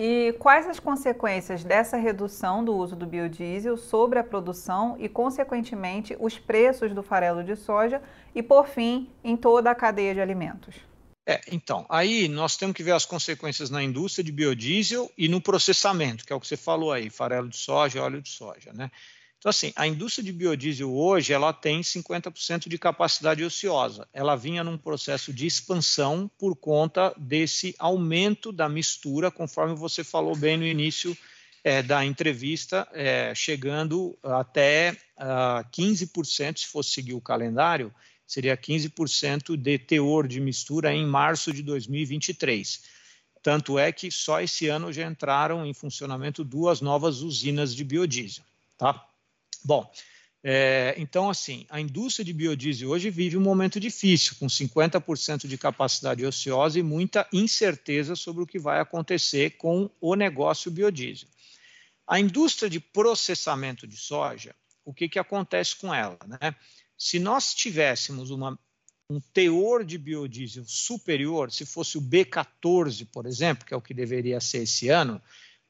E 0.00 0.32
quais 0.38 0.64
as 0.68 0.78
consequências 0.78 1.64
dessa 1.64 1.96
redução 1.96 2.64
do 2.64 2.72
uso 2.72 2.94
do 2.94 3.04
biodiesel 3.04 3.76
sobre 3.76 4.20
a 4.20 4.22
produção 4.22 4.94
e, 4.96 5.08
consequentemente, 5.08 6.16
os 6.20 6.38
preços 6.38 6.94
do 6.94 7.02
farelo 7.02 7.42
de 7.42 7.56
soja 7.56 8.00
e, 8.32 8.40
por 8.40 8.68
fim, 8.68 9.10
em 9.24 9.36
toda 9.36 9.72
a 9.72 9.74
cadeia 9.74 10.14
de 10.14 10.20
alimentos? 10.20 10.76
É, 11.26 11.40
então, 11.50 11.84
aí 11.88 12.28
nós 12.28 12.56
temos 12.56 12.76
que 12.76 12.82
ver 12.84 12.92
as 12.92 13.04
consequências 13.04 13.70
na 13.70 13.82
indústria 13.82 14.22
de 14.22 14.30
biodiesel 14.30 15.10
e 15.18 15.28
no 15.28 15.40
processamento, 15.40 16.24
que 16.24 16.32
é 16.32 16.36
o 16.36 16.40
que 16.40 16.46
você 16.46 16.56
falou 16.56 16.92
aí, 16.92 17.10
farelo 17.10 17.48
de 17.48 17.56
soja, 17.56 18.00
óleo 18.00 18.22
de 18.22 18.28
soja, 18.28 18.72
né? 18.72 18.92
Então, 19.38 19.50
assim, 19.50 19.72
a 19.76 19.86
indústria 19.86 20.24
de 20.24 20.32
biodiesel 20.32 20.92
hoje 20.92 21.32
ela 21.32 21.52
tem 21.52 21.80
50% 21.80 22.68
de 22.68 22.76
capacidade 22.76 23.44
ociosa. 23.44 24.08
Ela 24.12 24.34
vinha 24.34 24.64
num 24.64 24.76
processo 24.76 25.32
de 25.32 25.46
expansão 25.46 26.28
por 26.36 26.56
conta 26.56 27.14
desse 27.16 27.74
aumento 27.78 28.50
da 28.50 28.68
mistura, 28.68 29.30
conforme 29.30 29.76
você 29.76 30.02
falou 30.02 30.34
bem 30.34 30.56
no 30.56 30.66
início 30.66 31.16
é, 31.62 31.82
da 31.82 32.04
entrevista, 32.04 32.88
é, 32.92 33.32
chegando 33.32 34.18
até 34.24 34.92
uh, 35.16 35.58
ah, 35.60 35.64
15%, 35.72 36.58
se 36.58 36.66
fosse 36.66 36.90
seguir 36.90 37.14
o 37.14 37.20
calendário, 37.20 37.94
seria 38.26 38.56
15% 38.56 39.56
de 39.56 39.78
teor 39.78 40.26
de 40.26 40.40
mistura 40.40 40.92
em 40.92 41.06
março 41.06 41.52
de 41.52 41.62
2023. 41.62 42.82
Tanto 43.40 43.78
é 43.78 43.92
que 43.92 44.10
só 44.10 44.40
esse 44.40 44.66
ano 44.66 44.92
já 44.92 45.06
entraram 45.06 45.64
em 45.64 45.72
funcionamento 45.72 46.42
duas 46.42 46.80
novas 46.80 47.20
usinas 47.22 47.74
de 47.74 47.84
biodiesel. 47.84 48.44
Tá? 48.76 49.04
Bom, 49.64 49.90
é, 50.42 50.94
então, 50.96 51.28
assim, 51.28 51.66
a 51.68 51.80
indústria 51.80 52.24
de 52.24 52.32
biodiesel 52.32 52.90
hoje 52.90 53.10
vive 53.10 53.36
um 53.36 53.40
momento 53.40 53.80
difícil, 53.80 54.36
com 54.38 54.46
50% 54.46 55.48
de 55.48 55.58
capacidade 55.58 56.24
ociosa 56.24 56.78
e 56.78 56.82
muita 56.82 57.28
incerteza 57.32 58.14
sobre 58.14 58.42
o 58.42 58.46
que 58.46 58.58
vai 58.58 58.80
acontecer 58.80 59.56
com 59.56 59.90
o 60.00 60.14
negócio 60.14 60.70
biodiesel. 60.70 61.28
A 62.06 62.20
indústria 62.20 62.70
de 62.70 62.80
processamento 62.80 63.86
de 63.86 63.96
soja, 63.96 64.54
o 64.84 64.94
que, 64.94 65.08
que 65.08 65.18
acontece 65.18 65.76
com 65.76 65.92
ela? 65.92 66.18
Né? 66.26 66.54
Se 66.96 67.18
nós 67.18 67.52
tivéssemos 67.52 68.30
uma, 68.30 68.58
um 69.10 69.20
teor 69.20 69.84
de 69.84 69.98
biodiesel 69.98 70.64
superior, 70.66 71.50
se 71.52 71.66
fosse 71.66 71.98
o 71.98 72.02
B14, 72.02 73.06
por 73.12 73.26
exemplo, 73.26 73.66
que 73.66 73.74
é 73.74 73.76
o 73.76 73.82
que 73.82 73.92
deveria 73.92 74.40
ser 74.40 74.62
esse 74.62 74.88
ano, 74.88 75.20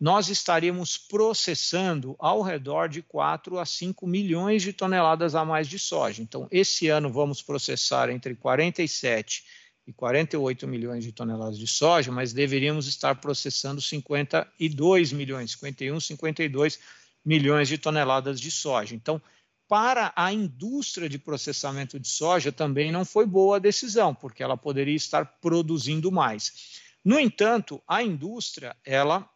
nós 0.01 0.29
estaríamos 0.29 0.97
processando 0.97 2.15
ao 2.19 2.41
redor 2.41 2.89
de 2.89 3.03
4 3.03 3.59
a 3.59 3.67
5 3.67 4.07
milhões 4.07 4.63
de 4.63 4.73
toneladas 4.73 5.35
a 5.35 5.45
mais 5.45 5.67
de 5.67 5.79
soja. 5.79 6.23
Então, 6.23 6.47
esse 6.51 6.89
ano 6.89 7.13
vamos 7.13 7.43
processar 7.43 8.09
entre 8.09 8.35
47 8.37 9.45
e 9.87 9.93
48 9.93 10.69
milhões 10.69 11.03
de 11.03 11.11
toneladas 11.11 11.59
de 11.59 11.67
soja, 11.67 12.13
mas 12.13 12.33
deveríamos 12.33 12.87
estar 12.87 13.17
processando 13.17 13.81
52 13.81 15.13
milhões, 15.13 15.53
51, 15.53 15.99
52 15.99 16.79
milhões 17.25 17.69
de 17.69 17.79
toneladas 17.79 18.41
de 18.41 18.51
soja. 18.51 18.95
Então, 18.95 19.21
para 19.67 20.13
a 20.15 20.33
indústria 20.33 21.09
de 21.09 21.19
processamento 21.19 21.99
de 21.99 22.09
soja 22.09 22.53
também 22.53 22.93
não 22.93 23.05
foi 23.05 23.27
boa 23.27 23.57
a 23.57 23.61
decisão, 23.61 24.15
porque 24.15 24.43
ela 24.43 24.57
poderia 24.57 24.95
estar 24.95 25.25
produzindo 25.41 26.13
mais. 26.13 26.81
No 27.05 27.19
entanto, 27.19 27.83
a 27.87 28.03
indústria, 28.03 28.77
ela 28.85 29.29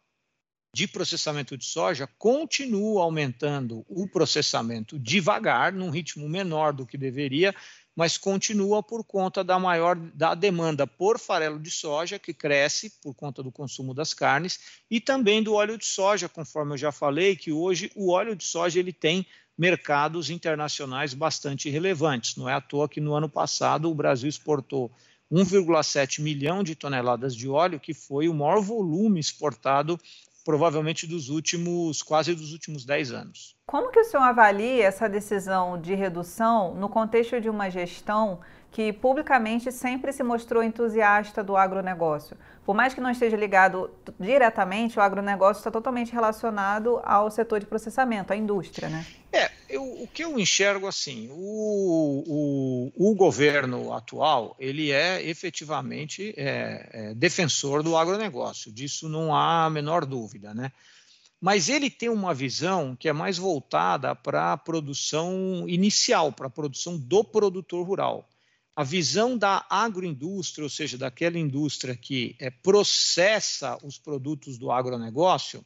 de 0.73 0.87
processamento 0.87 1.55
de 1.55 1.65
soja 1.65 2.09
continua 2.17 3.03
aumentando 3.03 3.85
o 3.87 4.07
processamento 4.07 4.97
devagar, 4.97 5.71
num 5.71 5.91
ritmo 5.91 6.27
menor 6.27 6.73
do 6.73 6.85
que 6.85 6.97
deveria, 6.97 7.53
mas 7.95 8.17
continua 8.17 8.81
por 8.81 9.03
conta 9.03 9.43
da 9.43 9.59
maior 9.59 9.95
da 9.95 10.33
demanda 10.33 10.87
por 10.87 11.19
farelo 11.19 11.59
de 11.59 11.69
soja, 11.69 12.17
que 12.17 12.33
cresce 12.33 12.89
por 13.03 13.13
conta 13.13 13.43
do 13.43 13.51
consumo 13.51 13.93
das 13.93 14.15
carnes, 14.15 14.81
e 14.89 14.99
também 14.99 15.43
do 15.43 15.53
óleo 15.53 15.77
de 15.77 15.85
soja, 15.85 16.27
conforme 16.27 16.73
eu 16.73 16.77
já 16.77 16.91
falei, 16.91 17.35
que 17.35 17.51
hoje 17.51 17.91
o 17.95 18.11
óleo 18.11 18.35
de 18.35 18.43
soja 18.43 18.79
ele 18.79 18.91
tem 18.91 19.27
mercados 19.55 20.31
internacionais 20.31 21.13
bastante 21.13 21.69
relevantes. 21.69 22.35
Não 22.35 22.49
é 22.49 22.53
à 22.53 22.61
toa 22.61 22.89
que 22.89 22.99
no 22.99 23.13
ano 23.13 23.29
passado 23.29 23.91
o 23.91 23.93
Brasil 23.93 24.27
exportou 24.27 24.91
1,7 25.31 26.19
milhão 26.19 26.63
de 26.63 26.75
toneladas 26.75 27.35
de 27.35 27.47
óleo, 27.47 27.79
que 27.79 27.93
foi 27.93 28.27
o 28.27 28.33
maior 28.33 28.59
volume 28.59 29.19
exportado 29.19 29.99
provavelmente 30.43 31.07
dos 31.07 31.29
últimos, 31.29 32.01
quase 32.01 32.33
dos 32.33 32.51
últimos 32.51 32.85
10 32.85 33.11
anos. 33.11 33.55
Como 33.65 33.91
que 33.91 33.99
o 33.99 34.03
senhor 34.03 34.23
avalia 34.23 34.85
essa 34.85 35.07
decisão 35.07 35.79
de 35.79 35.95
redução 35.95 36.75
no 36.75 36.89
contexto 36.89 37.39
de 37.39 37.49
uma 37.49 37.69
gestão 37.69 38.39
que 38.73 38.91
publicamente 38.91 39.71
sempre 39.71 40.11
se 40.11 40.23
mostrou 40.23 40.63
entusiasta 40.63 41.43
do 41.43 41.55
agronegócio? 41.55 42.35
Por 42.65 42.75
mais 42.75 42.91
que 42.93 42.99
não 42.99 43.11
esteja 43.11 43.37
ligado 43.37 43.91
diretamente, 44.19 44.97
o 44.97 45.01
agronegócio 45.01 45.59
está 45.59 45.69
totalmente 45.69 46.11
relacionado 46.11 46.99
ao 47.03 47.29
setor 47.29 47.59
de 47.59 47.67
processamento, 47.67 48.33
à 48.33 48.35
indústria, 48.35 48.89
né? 48.89 49.05
É, 49.31 49.51
eu, 49.69 49.83
o 49.83 50.07
que 50.07 50.23
eu 50.23 50.39
enxergo 50.39 50.87
assim, 50.87 51.29
o, 51.31 52.91
o, 52.97 53.11
o 53.11 53.15
governo 53.15 53.93
atual, 53.93 54.55
ele 54.59 54.91
é 54.91 55.23
efetivamente 55.23 56.33
é, 56.35 56.89
é, 56.91 57.13
defensor 57.13 57.83
do 57.83 57.95
agronegócio, 57.95 58.71
disso 58.71 59.07
não 59.07 59.35
há 59.35 59.65
a 59.65 59.69
menor 59.69 60.03
dúvida, 60.03 60.51
né? 60.53 60.71
Mas 61.39 61.69
ele 61.69 61.91
tem 61.91 62.09
uma 62.09 62.33
visão 62.33 62.95
que 62.95 63.07
é 63.07 63.13
mais 63.13 63.37
voltada 63.37 64.15
para 64.15 64.53
a 64.53 64.57
produção 64.57 65.65
inicial, 65.67 66.31
para 66.31 66.47
a 66.47 66.49
produção 66.49 66.97
do 66.97 67.23
produtor 67.23 67.85
rural. 67.85 68.29
A 68.75 68.83
visão 68.83 69.37
da 69.37 69.65
agroindústria, 69.69 70.63
ou 70.63 70.69
seja, 70.69 70.97
daquela 70.97 71.37
indústria 71.37 71.95
que 71.95 72.35
é, 72.39 72.49
processa 72.49 73.77
os 73.83 73.99
produtos 73.99 74.57
do 74.57 74.71
agronegócio, 74.71 75.63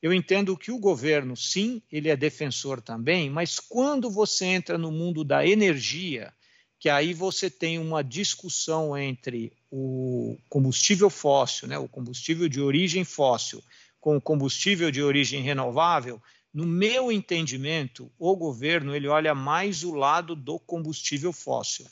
eu 0.00 0.12
entendo 0.12 0.56
que 0.56 0.70
o 0.70 0.78
governo, 0.78 1.36
sim, 1.36 1.82
ele 1.90 2.08
é 2.08 2.16
defensor 2.16 2.80
também, 2.80 3.28
mas 3.28 3.58
quando 3.58 4.10
você 4.10 4.44
entra 4.44 4.78
no 4.78 4.92
mundo 4.92 5.24
da 5.24 5.46
energia, 5.46 6.32
que 6.78 6.88
aí 6.88 7.14
você 7.14 7.48
tem 7.48 7.78
uma 7.78 8.04
discussão 8.04 8.96
entre 8.96 9.50
o 9.70 10.36
combustível 10.48 11.08
fóssil, 11.08 11.66
né, 11.66 11.78
o 11.78 11.88
combustível 11.88 12.48
de 12.48 12.60
origem 12.60 13.02
fóssil, 13.02 13.64
com 13.98 14.16
o 14.16 14.20
combustível 14.20 14.90
de 14.90 15.02
origem 15.02 15.40
renovável, 15.40 16.22
no 16.52 16.66
meu 16.66 17.10
entendimento, 17.10 18.12
o 18.16 18.36
governo 18.36 18.94
ele 18.94 19.08
olha 19.08 19.34
mais 19.34 19.82
o 19.82 19.94
lado 19.94 20.36
do 20.36 20.58
combustível 20.58 21.32
fóssil. 21.32 21.86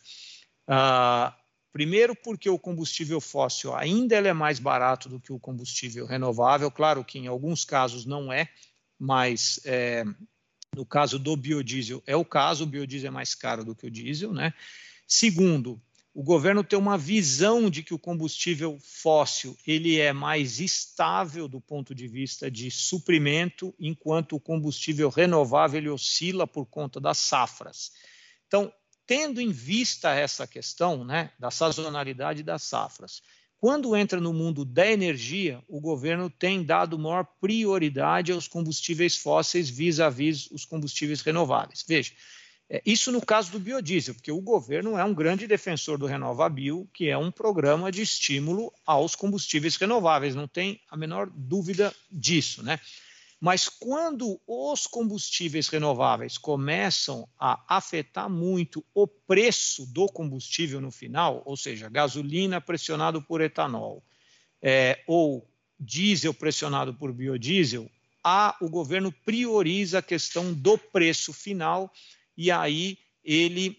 Uh, 0.69 1.43
Primeiro, 1.73 2.15
porque 2.15 2.51
o 2.51 2.59
combustível 2.59 3.19
fóssil 3.19 3.75
ainda 3.75 4.17
é 4.17 4.33
mais 4.35 4.59
barato 4.59 5.09
do 5.09 5.19
que 5.19 5.33
o 5.33 5.41
combustível 5.41 6.05
renovável. 6.05 6.71
Claro 6.71 7.03
que 7.03 7.19
em 7.19 7.27
alguns 7.27 7.65
casos 7.65 8.05
não 8.05 8.31
é, 8.31 8.47
mas 8.99 9.59
é, 9.65 10.05
no 10.77 10.85
caso 10.85 11.19
do 11.19 11.35
biodiesel 11.35 12.03
é 12.07 12.15
o 12.15 12.27
caso, 12.27 12.65
o 12.65 12.67
biodiesel 12.67 13.09
é 13.09 13.11
mais 13.11 13.35
caro 13.35 13.65
do 13.65 13.75
que 13.75 13.87
o 13.87 13.91
diesel. 13.91 14.35
Né? 14.35 14.53
Segundo, 15.09 15.81
o 16.13 16.23
governo 16.23 16.63
tem 16.63 16.79
uma 16.79 16.99
visão 16.99 17.71
de 17.71 17.83
que 17.83 17.95
o 17.95 17.99
combustível 17.99 18.79
fóssil 18.79 19.57
ele 19.67 19.99
é 19.99 20.13
mais 20.13 20.61
estável 20.61 21.49
do 21.49 21.59
ponto 21.59 21.95
de 21.95 22.07
vista 22.07 22.51
de 22.51 22.71
suprimento, 22.71 23.75
enquanto 23.81 24.37
o 24.37 24.41
combustível 24.41 25.09
renovável 25.09 25.79
ele 25.79 25.89
oscila 25.89 26.47
por 26.47 26.67
conta 26.67 27.01
das 27.01 27.17
safras. 27.17 27.93
Então, 28.47 28.71
tendo 29.13 29.43
em 29.43 29.51
vista 29.51 30.15
essa 30.15 30.47
questão 30.47 31.05
né, 31.05 31.33
da 31.39 31.51
sazonalidade 31.51 32.43
das 32.43 32.63
safras, 32.63 33.23
quando 33.61 33.95
entra 33.95 34.19
no 34.19 34.33
mundo 34.33 34.65
da 34.65 34.91
energia, 34.91 35.63
o 35.69 35.83
governo 35.83 36.31
tem 36.31 36.65
dado 36.65 36.99
maior 36.99 37.27
prioridade 37.39 38.33
aos 38.33 38.49
combustíveis 38.49 39.19
fósseis 39.19 39.69
vis-à-vis 39.69 40.51
os 40.51 40.65
combustíveis 40.65 41.21
renováveis. 41.21 41.85
Veja, 41.87 42.11
é, 42.71 42.81
isso 42.87 43.13
no 43.13 43.21
caso 43.21 43.53
do 43.53 43.61
biodiesel, 43.61 44.15
porque 44.15 44.33
o 44.33 44.41
governo 44.41 44.97
é 44.97 45.05
um 45.05 45.13
grande 45.13 45.47
defensor 45.47 45.99
do 45.99 46.07
RenovaBio, 46.07 46.89
que 46.95 47.11
é 47.11 47.19
um 47.19 47.31
programa 47.31 47.93
de 47.93 48.01
estímulo 48.01 48.73
aos 48.87 49.15
combustíveis 49.15 49.77
renováveis, 49.77 50.35
não 50.35 50.49
tem 50.49 50.81
a 50.89 50.97
menor 50.97 51.29
dúvida 51.31 51.95
disso, 52.11 52.63
né? 52.63 52.81
Mas 53.43 53.69
quando 53.69 54.41
os 54.47 54.87
combustíveis 54.87 55.67
renováveis 55.67 56.39
começam 56.39 57.29
a 57.37 57.61
afetar 57.77 58.31
muito 58.31 58.85
o 58.95 59.05
preço 59.05 59.85
do 59.87 60.07
combustível 60.07 60.81
no 60.81 60.93
final, 60.93 61.43
ou 61.45 61.57
seja, 61.57 61.89
gasolina 61.89 62.61
pressionado 62.61 63.21
por 63.21 63.41
etanol, 63.41 64.01
é, 64.63 65.03
ou 65.09 65.45
diesel 65.77 66.33
pressionado 66.33 66.95
por 66.95 67.13
biodiesel, 67.13 67.91
a, 68.23 68.57
o 68.61 68.71
governo 68.71 69.11
prioriza 69.11 69.99
a 69.99 70.03
questão 70.03 70.55
do 70.55 70.79
preço 70.79 71.33
final 71.33 71.93
e 72.37 72.49
aí 72.49 72.97
ele 73.25 73.77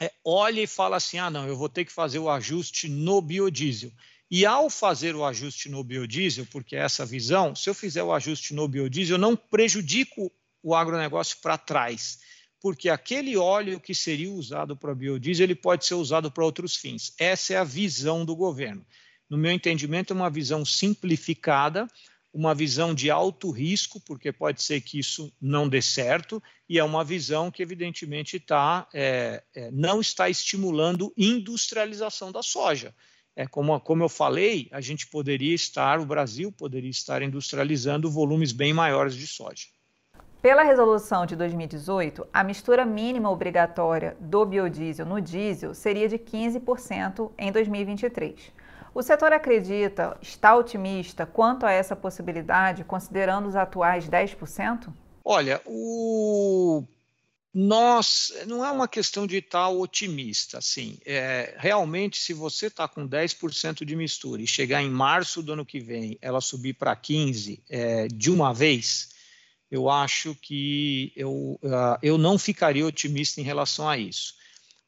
é, 0.00 0.12
olha 0.24 0.60
e 0.60 0.66
fala 0.66 0.96
assim: 0.96 1.18
ah, 1.18 1.30
não, 1.30 1.46
eu 1.46 1.56
vou 1.56 1.68
ter 1.68 1.84
que 1.84 1.92
fazer 1.92 2.18
o 2.18 2.28
ajuste 2.28 2.88
no 2.88 3.22
biodiesel. 3.22 3.92
E 4.30 4.44
ao 4.44 4.68
fazer 4.68 5.16
o 5.16 5.24
ajuste 5.24 5.70
no 5.70 5.82
biodiesel, 5.82 6.46
porque 6.50 6.76
é 6.76 6.80
essa 6.80 7.06
visão, 7.06 7.54
se 7.54 7.70
eu 7.70 7.74
fizer 7.74 8.02
o 8.02 8.12
ajuste 8.12 8.52
no 8.52 8.68
biodiesel, 8.68 9.14
eu 9.14 9.20
não 9.20 9.34
prejudico 9.34 10.30
o 10.62 10.74
agronegócio 10.74 11.38
para 11.40 11.56
trás, 11.56 12.18
porque 12.60 12.90
aquele 12.90 13.36
óleo 13.36 13.80
que 13.80 13.94
seria 13.94 14.30
usado 14.30 14.76
para 14.76 14.94
biodiesel, 14.94 15.44
ele 15.44 15.54
pode 15.54 15.86
ser 15.86 15.94
usado 15.94 16.30
para 16.30 16.44
outros 16.44 16.76
fins. 16.76 17.14
Essa 17.18 17.54
é 17.54 17.56
a 17.56 17.64
visão 17.64 18.24
do 18.24 18.36
governo. 18.36 18.84
No 19.30 19.38
meu 19.38 19.50
entendimento, 19.50 20.12
é 20.12 20.16
uma 20.16 20.30
visão 20.30 20.64
simplificada, 20.64 21.88
uma 22.32 22.54
visão 22.54 22.94
de 22.94 23.10
alto 23.10 23.50
risco, 23.50 24.00
porque 24.00 24.30
pode 24.30 24.62
ser 24.62 24.80
que 24.82 24.98
isso 24.98 25.32
não 25.40 25.68
dê 25.68 25.80
certo, 25.80 26.42
e 26.68 26.78
é 26.78 26.84
uma 26.84 27.02
visão 27.02 27.50
que, 27.50 27.62
evidentemente, 27.62 28.38
tá, 28.38 28.86
é, 28.92 29.42
é, 29.54 29.70
não 29.70 30.00
está 30.00 30.28
estimulando 30.28 31.12
industrialização 31.16 32.30
da 32.30 32.42
soja. 32.42 32.94
É, 33.38 33.46
como, 33.46 33.78
como 33.78 34.02
eu 34.02 34.08
falei, 34.08 34.68
a 34.72 34.80
gente 34.80 35.06
poderia 35.06 35.54
estar, 35.54 36.00
o 36.00 36.04
Brasil 36.04 36.50
poderia 36.50 36.90
estar 36.90 37.22
industrializando 37.22 38.10
volumes 38.10 38.50
bem 38.50 38.74
maiores 38.74 39.14
de 39.14 39.28
soja. 39.28 39.68
Pela 40.42 40.64
resolução 40.64 41.24
de 41.24 41.36
2018, 41.36 42.26
a 42.32 42.42
mistura 42.42 42.84
mínima 42.84 43.30
obrigatória 43.30 44.16
do 44.18 44.44
biodiesel 44.44 45.06
no 45.06 45.20
diesel 45.20 45.72
seria 45.72 46.08
de 46.08 46.18
15% 46.18 47.30
em 47.38 47.52
2023. 47.52 48.52
O 48.92 49.04
setor 49.04 49.32
acredita, 49.32 50.16
está 50.20 50.56
otimista 50.56 51.24
quanto 51.24 51.64
a 51.64 51.70
essa 51.70 51.94
possibilidade, 51.94 52.82
considerando 52.82 53.46
os 53.46 53.54
atuais 53.54 54.08
10%? 54.08 54.88
Olha, 55.24 55.62
o 55.64 56.82
nós 57.52 58.32
não 58.46 58.64
é 58.64 58.70
uma 58.70 58.86
questão 58.86 59.26
de 59.26 59.36
estar 59.36 59.68
otimista, 59.68 60.58
assim. 60.58 60.98
É, 61.04 61.56
realmente, 61.58 62.18
se 62.18 62.32
você 62.32 62.66
está 62.66 62.86
com 62.86 63.08
10% 63.08 63.84
de 63.84 63.96
mistura 63.96 64.42
e 64.42 64.46
chegar 64.46 64.82
em 64.82 64.90
março 64.90 65.42
do 65.42 65.54
ano 65.54 65.64
que 65.64 65.80
vem, 65.80 66.18
ela 66.20 66.40
subir 66.40 66.74
para 66.74 66.94
15% 66.94 67.60
é, 67.68 68.08
de 68.08 68.30
uma 68.30 68.52
vez, 68.52 69.08
eu 69.70 69.88
acho 69.88 70.34
que 70.34 71.12
eu, 71.14 71.58
uh, 71.62 71.98
eu 72.02 72.16
não 72.16 72.38
ficaria 72.38 72.86
otimista 72.86 73.40
em 73.40 73.44
relação 73.44 73.88
a 73.88 73.98
isso. 73.98 74.34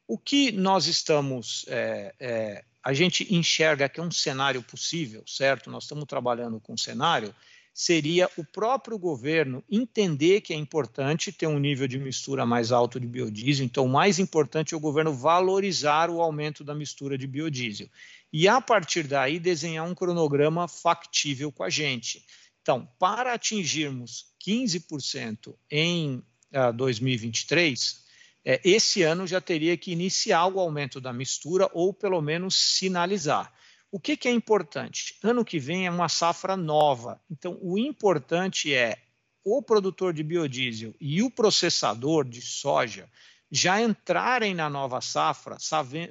O 0.07 0.17
que 0.17 0.51
nós 0.51 0.87
estamos, 0.87 1.65
é, 1.67 2.13
é, 2.19 2.65
a 2.83 2.93
gente 2.93 3.33
enxerga 3.33 3.87
que 3.87 3.99
é 3.99 4.03
um 4.03 4.11
cenário 4.11 4.61
possível, 4.61 5.23
certo? 5.27 5.69
Nós 5.69 5.83
estamos 5.83 6.05
trabalhando 6.05 6.59
com 6.59 6.73
um 6.73 6.77
cenário, 6.77 7.33
seria 7.73 8.29
o 8.37 8.43
próprio 8.43 8.97
governo 8.97 9.63
entender 9.69 10.41
que 10.41 10.53
é 10.53 10.55
importante 10.55 11.31
ter 11.31 11.47
um 11.47 11.59
nível 11.59 11.87
de 11.87 11.97
mistura 11.97 12.45
mais 12.45 12.71
alto 12.71 12.99
de 12.99 13.07
biodiesel. 13.07 13.65
Então, 13.65 13.85
o 13.85 13.89
mais 13.89 14.19
importante 14.19 14.73
é 14.73 14.77
o 14.77 14.81
governo 14.81 15.13
valorizar 15.13 16.09
o 16.09 16.21
aumento 16.21 16.63
da 16.63 16.75
mistura 16.75 17.17
de 17.17 17.25
biodiesel. 17.25 17.87
E, 18.31 18.47
a 18.47 18.59
partir 18.59 19.03
daí, 19.03 19.39
desenhar 19.39 19.85
um 19.85 19.95
cronograma 19.95 20.67
factível 20.67 21.51
com 21.51 21.63
a 21.63 21.69
gente. 21.69 22.25
Então, 22.61 22.87
para 22.99 23.33
atingirmos 23.33 24.27
15% 24.45 25.55
em 25.69 26.15
uh, 26.17 26.23
ah, 26.53 26.71
2023, 26.71 28.01
é, 28.43 28.59
esse 28.63 29.03
ano 29.03 29.27
já 29.27 29.39
teria 29.39 29.77
que 29.77 29.91
iniciar 29.91 30.47
o 30.47 30.59
aumento 30.59 30.99
da 30.99 31.13
mistura 31.13 31.69
ou 31.73 31.93
pelo 31.93 32.21
menos 32.21 32.55
sinalizar. 32.55 33.53
O 33.91 33.99
que, 33.99 34.15
que 34.15 34.29
é 34.29 34.31
importante? 34.31 35.15
Ano 35.21 35.43
que 35.43 35.59
vem 35.59 35.85
é 35.85 35.91
uma 35.91 36.07
safra 36.07 36.55
nova. 36.55 37.21
Então, 37.29 37.57
o 37.61 37.77
importante 37.77 38.73
é 38.73 38.97
o 39.43 39.61
produtor 39.61 40.13
de 40.13 40.23
biodiesel 40.23 40.93
e 40.99 41.21
o 41.21 41.29
processador 41.29 42.23
de 42.23 42.41
soja 42.41 43.09
já 43.51 43.81
entrarem 43.81 44.53
na 44.53 44.69
nova 44.69 45.01
safra 45.01 45.57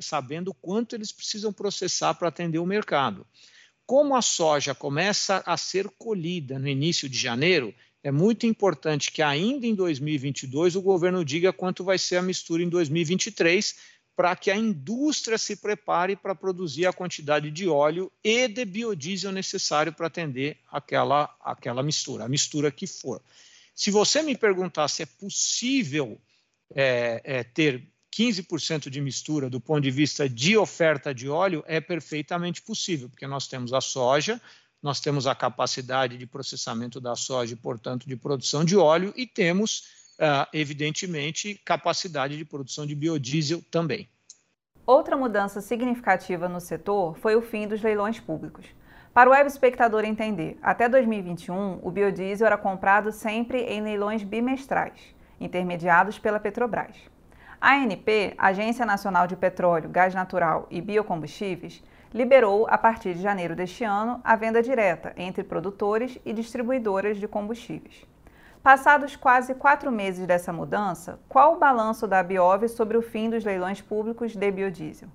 sabendo 0.01 0.53
quanto 0.53 0.95
eles 0.95 1.11
precisam 1.11 1.53
processar 1.53 2.13
para 2.15 2.29
atender 2.29 2.59
o 2.59 2.67
mercado. 2.67 3.27
Como 3.87 4.15
a 4.15 4.21
soja 4.21 4.75
começa 4.75 5.43
a 5.47 5.57
ser 5.57 5.89
colhida 5.89 6.59
no 6.59 6.69
início 6.69 7.09
de 7.09 7.17
janeiro, 7.17 7.75
é 8.05 8.11
muito 8.11 8.47
importante 8.47 9.11
que 9.11 9.23
ainda 9.23 9.67
em 9.67 9.75
2022 9.75 10.77
o 10.77 10.83
governo 10.83 11.25
diga 11.25 11.53
quanto 11.53 11.83
vai 11.83 11.99
ser 11.99 12.17
a 12.17 12.23
mistura 12.23 12.63
em 12.63 12.69
2023, 12.69 13.77
para 14.21 14.37
que 14.37 14.51
a 14.51 14.55
indústria 14.55 15.39
se 15.39 15.57
prepare 15.57 16.15
para 16.15 16.35
produzir 16.35 16.85
a 16.85 16.93
quantidade 16.93 17.51
de 17.51 17.67
óleo 17.67 18.13
e 18.23 18.47
de 18.49 18.67
biodiesel 18.67 19.33
necessário 19.33 19.95
para 19.95 20.09
atender 20.09 20.59
aquela, 20.71 21.35
aquela 21.41 21.83
mistura, 21.83 22.27
a 22.27 22.29
mistura 22.29 22.71
que 22.71 22.87
for. 22.87 23.23
Se 23.75 23.91
você 23.91 24.21
me 24.21 24.37
perguntar 24.37 24.89
se 24.89 25.05
é 25.05 25.07
possível 25.07 26.21
é, 26.75 27.23
é, 27.25 27.43
ter 27.45 27.83
15% 28.15 28.91
de 28.91 29.01
mistura 29.01 29.49
do 29.49 29.59
ponto 29.59 29.81
de 29.81 29.91
vista 29.91 30.29
de 30.29 30.55
oferta 30.55 31.15
de 31.15 31.27
óleo, 31.27 31.65
é 31.67 31.81
perfeitamente 31.81 32.61
possível, 32.61 33.09
porque 33.09 33.27
nós 33.27 33.49
temos 33.49 33.73
a 33.73 33.81
soja, 33.81 34.39
nós 34.83 35.01
temos 35.01 35.27
a 35.27 35.35
capacidade 35.35 36.19
de 36.19 36.27
processamento 36.27 37.01
da 37.01 37.17
soja 37.17 37.55
e, 37.55 37.57
portanto, 37.57 38.07
de 38.07 38.17
produção 38.17 38.67
de 38.67 38.77
óleo, 38.77 39.15
e 39.17 39.27
temos, 39.27 39.85
uh, 40.19 40.47
evidentemente, 40.53 41.59
capacidade 41.65 42.37
de 42.37 42.45
produção 42.45 42.87
de 42.87 42.95
biodiesel 42.95 43.63
também. 43.71 44.07
Outra 44.93 45.17
mudança 45.17 45.61
significativa 45.61 46.49
no 46.49 46.61
setor 46.61 47.17
foi 47.19 47.37
o 47.37 47.41
fim 47.41 47.69
dos 47.69 47.81
leilões 47.81 48.19
públicos. 48.19 48.67
Para 49.15 49.31
o 49.31 49.33
web 49.33 49.47
espectador 49.47 50.05
entender, 50.05 50.59
até 50.61 50.89
2021, 50.89 51.79
o 51.81 51.93
biodiesel 51.93 52.49
era 52.49 52.59
comprado 52.59 53.13
sempre 53.13 53.61
em 53.61 53.81
leilões 53.83 54.25
bimestrais, 54.25 55.15
intermediados 55.41 56.19
pela 56.19 56.41
Petrobras. 56.41 56.97
A 57.61 57.77
ANP, 57.77 58.35
Agência 58.37 58.85
Nacional 58.85 59.29
de 59.29 59.37
Petróleo, 59.37 59.89
Gás 59.89 60.13
Natural 60.13 60.67
e 60.69 60.81
Biocombustíveis, 60.81 61.85
liberou, 62.13 62.67
a 62.69 62.77
partir 62.77 63.15
de 63.15 63.23
janeiro 63.23 63.55
deste 63.55 63.85
ano, 63.85 64.21
a 64.25 64.35
venda 64.35 64.61
direta 64.61 65.13
entre 65.17 65.45
produtores 65.45 66.19
e 66.25 66.33
distribuidoras 66.33 67.17
de 67.17 67.29
combustíveis. 67.29 68.05
Passados 68.63 69.17
quase 69.17 69.55
quatro 69.55 69.91
meses 69.91 70.27
dessa 70.27 70.53
mudança, 70.53 71.19
qual 71.29 71.55
o 71.55 71.59
balanço 71.59 72.07
da 72.07 72.23
Biov 72.23 72.69
sobre 72.69 72.97
o 72.97 73.03
fim 73.03 73.31
dos 73.31 73.43
leilões 73.43 73.81
públicos 73.81 74.37
de 74.37 74.51
biodiesel? 74.51 75.09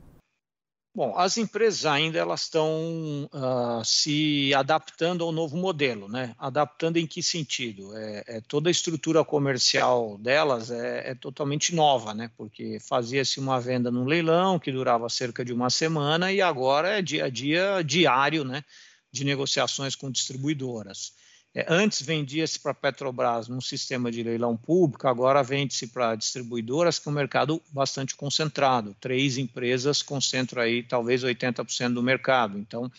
Bom, 0.96 1.14
as 1.18 1.38
empresas 1.38 1.86
ainda 1.86 2.18
elas 2.18 2.44
estão 2.44 3.30
uh, 3.34 3.84
se 3.84 4.54
adaptando 4.54 5.26
ao 5.26 5.32
novo 5.32 5.58
modelo, 5.58 6.08
né? 6.08 6.34
Adaptando 6.40 6.96
em 6.96 7.06
que 7.06 7.22
sentido? 7.22 7.96
É, 7.96 8.24
é 8.38 8.42
toda 8.42 8.70
a 8.70 8.72
estrutura 8.72 9.24
comercial 9.24 10.18
delas 10.18 10.72
é, 10.72 11.12
é 11.12 11.14
totalmente 11.16 11.76
nova, 11.76 12.14
né? 12.14 12.32
Porque 12.38 12.80
fazia-se 12.80 13.42
uma 13.42 13.60
venda 13.60 13.92
no 13.92 14.06
leilão 14.06 14.58
que 14.58 14.72
durava 14.72 15.10
cerca 15.10 15.44
de 15.44 15.52
uma 15.52 15.70
semana 15.70 16.32
e 16.32 16.42
agora 16.42 16.98
é 16.98 17.02
dia 17.02 17.26
a 17.26 17.30
dia 17.30 17.84
diário, 17.84 18.46
né? 18.46 18.64
De 19.12 19.26
negociações 19.26 19.96
com 19.96 20.10
distribuidoras. 20.10 21.12
É, 21.56 21.66
antes 21.70 22.02
vendia-se 22.02 22.60
para 22.60 22.72
a 22.72 22.76
Petrobras 22.76 23.48
num 23.48 23.62
sistema 23.62 24.12
de 24.12 24.22
leilão 24.22 24.58
público, 24.58 25.08
agora 25.08 25.42
vende-se 25.42 25.88
para 25.88 26.14
distribuidoras, 26.14 27.00
que 27.00 27.08
é 27.08 27.12
um 27.12 27.16
mercado 27.16 27.64
bastante 27.72 28.14
concentrado. 28.14 28.94
Três 29.00 29.38
empresas 29.38 30.02
concentram 30.02 30.62
aí 30.62 30.84
talvez 30.84 31.24
80% 31.24 31.94
do 31.94 32.04
mercado. 32.04 32.60
Então, 32.60 32.92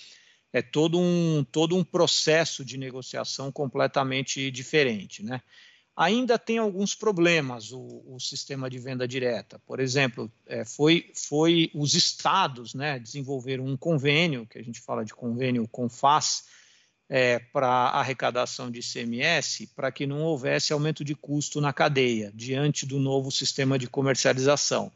é 0.54 0.62
todo 0.62 0.98
um, 0.98 1.44
todo 1.52 1.76
um 1.76 1.84
processo 1.84 2.64
de 2.64 2.78
negociação 2.78 3.52
completamente 3.52 4.50
diferente. 4.50 5.22
Né? 5.22 5.42
Ainda 5.94 6.38
tem 6.38 6.56
alguns 6.56 6.94
problemas 6.94 7.72
o, 7.72 8.02
o 8.06 8.18
sistema 8.18 8.70
de 8.70 8.78
venda 8.78 9.06
direta. 9.06 9.60
Por 9.66 9.80
exemplo, 9.80 10.32
é, 10.46 10.64
foi, 10.64 11.12
foi 11.14 11.70
os 11.74 11.92
estados 11.92 12.72
né, 12.72 12.98
desenvolveram 12.98 13.66
um 13.66 13.76
convênio, 13.76 14.46
que 14.46 14.58
a 14.58 14.62
gente 14.62 14.80
fala 14.80 15.04
de 15.04 15.12
convênio 15.12 15.68
com 15.68 15.90
FAS, 15.90 16.44
é, 17.08 17.38
para 17.38 17.68
arrecadação 17.68 18.70
de 18.70 18.80
ICMS 18.80 19.68
para 19.68 19.92
que 19.92 20.06
não 20.06 20.22
houvesse 20.22 20.72
aumento 20.72 21.04
de 21.04 21.14
custo 21.14 21.60
na 21.60 21.72
cadeia, 21.72 22.32
diante 22.34 22.84
do 22.84 22.98
novo 22.98 23.30
sistema 23.30 23.78
de 23.78 23.86
comercialização. 23.86 24.92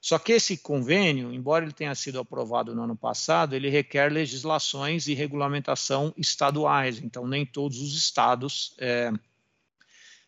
Só 0.00 0.18
que 0.18 0.32
esse 0.32 0.56
convênio, 0.56 1.32
embora 1.32 1.64
ele 1.64 1.72
tenha 1.72 1.94
sido 1.94 2.18
aprovado 2.18 2.74
no 2.74 2.82
ano 2.82 2.96
passado, 2.96 3.54
ele 3.54 3.70
requer 3.70 4.10
legislações 4.10 5.06
e 5.06 5.14
regulamentação 5.14 6.12
estaduais, 6.16 6.98
então 6.98 7.24
nem 7.26 7.46
todos 7.46 7.80
os 7.80 7.96
estados 7.96 8.74
é, 8.78 9.12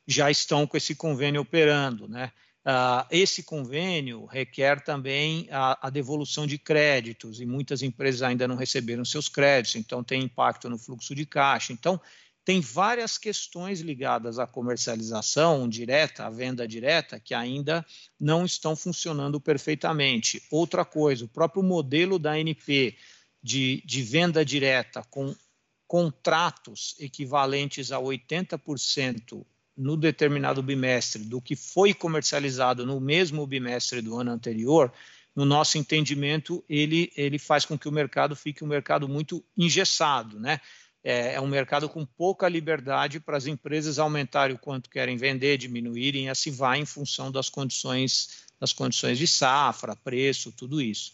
já 0.06 0.30
estão 0.30 0.64
com 0.64 0.76
esse 0.76 0.94
convênio 0.94 1.40
operando, 1.40 2.06
né? 2.06 2.30
Uh, 2.64 3.05
esse 3.11 3.42
convênio 3.42 4.24
requer 4.24 4.81
também 4.83 5.46
a, 5.50 5.87
a, 5.87 5.90
devolução 5.90 6.46
de 6.46 6.57
créditos 6.57 7.38
e 7.38 7.44
muitas 7.44 7.83
empresas 7.83 8.22
ainda 8.22 8.48
não 8.48 8.57
receberam 8.57 9.05
seus 9.05 9.29
créditos, 9.29 9.77
então 9.77 10.03
tem 10.03 10.22
impacto 10.22 10.70
no 10.70 10.79
fluxo 10.79 11.14
de 11.14 11.27
caixa. 11.27 11.74
Então, 11.74 12.00
tem 12.42 12.61
várias 12.61 13.18
questões 13.18 13.81
ligadas 13.81 14.38
à 14.38 14.46
comercialização 14.46 15.68
direta, 15.68 16.24
à 16.24 16.31
venda 16.31 16.66
direta, 16.66 17.20
que 17.20 17.35
ainda 17.35 17.85
não 18.18 18.46
estão 18.46 18.74
funcionando 18.74 19.38
perfeitamente. 19.38 20.42
Outra 20.50 20.87
coisa, 20.87 21.27
o 21.27 21.29
próprio 21.29 21.62
modelo 21.62 22.18
da 22.18 22.33
ANP 22.33 22.96
de, 23.42 23.83
de 23.85 24.03
venda 24.03 24.44
direta 24.44 25.03
com 25.11 25.35
contratos 25.87 26.94
equivalentes 26.98 27.92
a 27.92 27.98
80% 27.98 29.44
no 29.76 29.96
determinado 29.96 30.62
bimestre 30.62 31.24
do 31.24 31.40
que 31.40 31.56
foi 31.56 31.92
comercializado 31.92 32.87
no 32.87 33.00
mesmo 33.00 33.46
bimestre 33.46 34.00
do 34.00 34.16
ano 34.16 34.30
anterior, 34.30 34.92
no 35.34 35.44
nosso 35.44 35.76
entendimento, 35.78 36.64
ele, 36.68 37.12
ele 37.16 37.38
faz 37.38 37.64
com 37.64 37.76
que 37.76 37.88
o 37.88 37.92
mercado 37.92 38.37
fique 38.37 38.62
um 38.62 38.68
mercado 38.68 39.08
muito 39.08 39.44
engessado, 39.56 40.38
né? 40.38 40.60
É, 41.02 41.34
é 41.34 41.40
um 41.40 41.46
mercado 41.46 41.88
com 41.88 42.06
pouca 42.06 42.48
liberdade 42.48 43.20
para 43.20 43.37
as 43.37 43.46
empresas 43.46 43.98
aumentarem 43.98 44.56
o 44.56 44.58
quanto 44.58 44.88
querem 44.88 45.16
vender, 45.16 45.58
diminuírem, 45.58 46.26
e 46.26 46.28
assim 46.28 46.50
vai 46.50 46.78
em 46.78 46.87
função 46.87 47.30
das 47.30 47.50
condições, 47.50 48.44
das 48.58 48.72
condições 48.72 49.18
de 49.18 49.26
safra, 49.26 49.96
preço, 49.96 50.50
tudo 50.52 50.80
isso. 50.80 51.12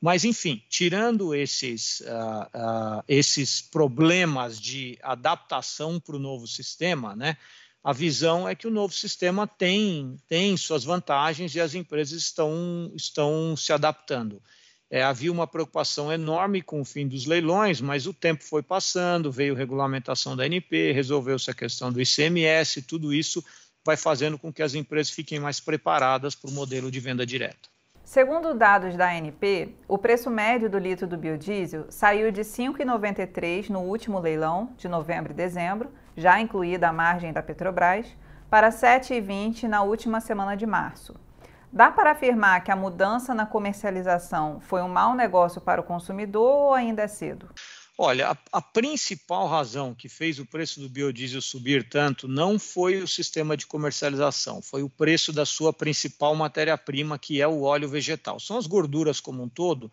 Mas, 0.00 0.24
enfim, 0.24 0.62
tirando 0.68 1.34
esses, 1.34 2.00
uh, 2.00 2.04
uh, 2.04 3.04
esses 3.08 3.62
problemas 3.62 4.60
de 4.60 4.98
adaptação 5.00 5.98
para 5.98 6.16
o 6.16 6.20
novo 6.20 6.46
sistema, 6.46 7.16
né, 7.16 7.36
a 7.84 7.92
visão 7.92 8.48
é 8.48 8.54
que 8.54 8.66
o 8.66 8.70
novo 8.70 8.94
sistema 8.94 9.46
tem, 9.46 10.16
tem 10.28 10.56
suas 10.56 10.84
vantagens 10.84 11.54
e 11.54 11.60
as 11.60 11.74
empresas 11.74 12.22
estão, 12.22 12.92
estão 12.94 13.56
se 13.56 13.72
adaptando. 13.72 14.40
É, 14.88 15.02
havia 15.02 15.32
uma 15.32 15.46
preocupação 15.46 16.12
enorme 16.12 16.60
com 16.60 16.80
o 16.80 16.84
fim 16.84 17.08
dos 17.08 17.26
leilões, 17.26 17.80
mas 17.80 18.06
o 18.06 18.12
tempo 18.12 18.44
foi 18.44 18.62
passando, 18.62 19.32
veio 19.32 19.54
regulamentação 19.54 20.36
da 20.36 20.46
NP, 20.46 20.92
resolveu-se 20.92 21.50
a 21.50 21.54
questão 21.54 21.90
do 21.90 22.00
ICMS, 22.00 22.82
tudo 22.82 23.12
isso 23.12 23.42
vai 23.84 23.96
fazendo 23.96 24.38
com 24.38 24.52
que 24.52 24.62
as 24.62 24.74
empresas 24.74 25.10
fiquem 25.12 25.40
mais 25.40 25.58
preparadas 25.58 26.34
para 26.34 26.50
o 26.50 26.52
modelo 26.52 26.90
de 26.90 27.00
venda 27.00 27.26
direta. 27.26 27.72
Segundo 28.04 28.54
dados 28.54 28.94
da 28.96 29.10
ANP, 29.10 29.74
o 29.88 29.96
preço 29.96 30.28
médio 30.28 30.68
do 30.68 30.78
litro 30.78 31.06
do 31.06 31.16
biodiesel 31.16 31.86
saiu 31.88 32.30
de 32.30 32.42
R$ 32.42 32.46
5,93 32.46 33.70
no 33.70 33.80
último 33.80 34.20
leilão 34.20 34.74
de 34.76 34.86
novembro 34.88 35.32
e 35.32 35.34
dezembro, 35.34 35.90
já 36.16 36.40
incluída 36.40 36.88
a 36.88 36.92
margem 36.92 37.32
da 37.32 37.42
Petrobras, 37.42 38.06
para 38.50 38.68
R$ 38.68 38.74
7,20 38.74 39.64
na 39.64 39.82
última 39.82 40.20
semana 40.20 40.56
de 40.56 40.66
março. 40.66 41.14
Dá 41.72 41.90
para 41.90 42.10
afirmar 42.10 42.62
que 42.62 42.70
a 42.70 42.76
mudança 42.76 43.34
na 43.34 43.46
comercialização 43.46 44.60
foi 44.60 44.82
um 44.82 44.88
mau 44.88 45.14
negócio 45.14 45.58
para 45.58 45.80
o 45.80 45.84
consumidor 45.84 46.42
ou 46.42 46.74
ainda 46.74 47.02
é 47.02 47.08
cedo? 47.08 47.48
Olha, 47.96 48.30
a, 48.30 48.36
a, 48.52 48.60
principal 48.60 49.46
razão 49.46 49.94
que 49.94 50.08
fez 50.08 50.38
o 50.38 50.44
preço 50.44 50.80
do 50.80 50.88
biodiesel 50.88 51.40
subir 51.40 51.88
tanto 51.88 52.26
não 52.26 52.58
foi 52.58 52.98
o 52.98 53.08
sistema 53.08 53.56
de 53.56 53.66
comercialização, 53.66 54.60
foi 54.60 54.82
o 54.82 54.90
preço 54.90 55.32
da 55.32 55.46
sua 55.46 55.72
principal 55.72 56.34
matéria-prima, 56.34 57.18
que 57.18 57.40
é 57.40 57.48
o 57.48 57.62
óleo 57.62 57.88
vegetal. 57.88 58.38
São 58.38 58.58
as 58.58 58.66
gorduras 58.66 59.20
como 59.20 59.42
um 59.42 59.48
todo, 59.48 59.90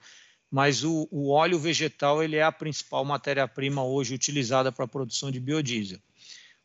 mas 0.51 0.83
o, 0.83 1.07
o 1.11 1.29
óleo 1.29 1.59
vegetal 1.59 2.23
ele 2.23 2.35
é 2.35 2.43
a 2.43 2.51
principal 2.51 3.05
matéria-prima 3.05 3.83
hoje 3.83 4.15
utilizada 4.15 4.71
para 4.71 4.85
a 4.85 4.87
produção 4.87 5.29
de 5.29 5.39
biodiesel. 5.39 5.99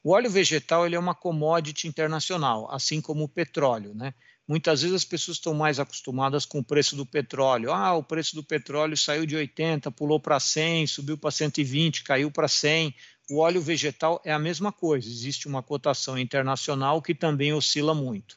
O 0.05 0.13
óleo 0.13 0.31
vegetal 0.31 0.85
ele 0.85 0.95
é 0.95 0.99
uma 0.99 1.15
commodity 1.15 1.89
internacional, 1.89 2.71
assim 2.71 3.01
como 3.01 3.25
o 3.25 3.29
petróleo, 3.29 3.95
né? 3.95 4.13
Muitas 4.47 4.83
vezes 4.83 4.97
as 4.97 5.05
pessoas 5.05 5.39
estão 5.39 5.55
mais 5.55 5.81
acostumadas 5.81 6.45
com 6.45 6.59
o 6.59 6.65
preço 6.65 6.95
do 6.95 7.07
petróleo. 7.07 7.73
Ah, 7.73 7.95
o 7.95 8.03
preço 8.03 8.35
do 8.35 8.45
petróleo 8.45 8.99
saiu 8.99 9.25
de 9.25 9.35
80, 9.35 9.91
pulou 9.91 10.21
para 10.21 10.39
100, 10.39 10.87
subiu 10.89 11.17
para 11.17 11.31
120, 11.31 12.05
caiu 12.05 12.31
para 12.31 12.47
100. 12.47 12.95
O 13.31 13.39
óleo 13.39 13.63
vegetal 13.63 14.21
é 14.23 14.31
a 14.31 14.39
mesma 14.39 14.71
coisa, 14.71 15.09
existe 15.09 15.49
uma 15.49 15.63
cotação 15.63 16.19
internacional 16.19 17.01
que 17.01 17.15
também 17.15 17.55
oscila 17.55 17.95
muito 17.95 18.37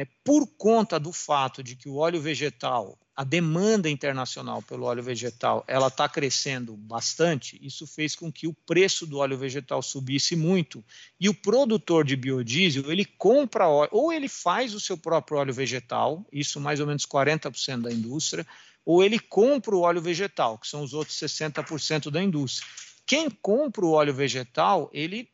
é, 0.00 0.06
por 0.24 0.46
conta 0.56 0.98
do 0.98 1.12
fato 1.12 1.62
de 1.62 1.76
que 1.76 1.86
o 1.86 1.96
óleo 1.96 2.22
vegetal, 2.22 2.98
a 3.14 3.22
demanda 3.22 3.86
internacional 3.86 4.62
pelo 4.62 4.86
óleo 4.86 5.02
vegetal, 5.02 5.62
ela 5.68 5.88
está 5.88 6.08
crescendo 6.08 6.74
bastante, 6.74 7.58
isso 7.60 7.86
fez 7.86 8.16
com 8.16 8.32
que 8.32 8.46
o 8.46 8.54
preço 8.64 9.06
do 9.06 9.18
óleo 9.18 9.36
vegetal 9.36 9.82
subisse 9.82 10.34
muito. 10.34 10.82
E 11.20 11.28
o 11.28 11.34
produtor 11.34 12.02
de 12.02 12.16
biodiesel, 12.16 12.90
ele 12.90 13.04
compra 13.04 13.68
óleo, 13.68 13.90
ou 13.92 14.10
ele 14.10 14.26
faz 14.26 14.72
o 14.72 14.80
seu 14.80 14.96
próprio 14.96 15.36
óleo 15.36 15.52
vegetal, 15.52 16.26
isso 16.32 16.58
mais 16.58 16.80
ou 16.80 16.86
menos 16.86 17.04
40% 17.04 17.82
da 17.82 17.92
indústria, 17.92 18.46
ou 18.86 19.04
ele 19.04 19.18
compra 19.18 19.76
o 19.76 19.80
óleo 19.80 20.00
vegetal, 20.00 20.56
que 20.56 20.66
são 20.66 20.82
os 20.82 20.94
outros 20.94 21.18
60% 21.18 22.10
da 22.10 22.22
indústria. 22.22 22.66
Quem 23.04 23.28
compra 23.28 23.84
o 23.84 23.92
óleo 23.92 24.14
vegetal, 24.14 24.88
ele 24.94 25.28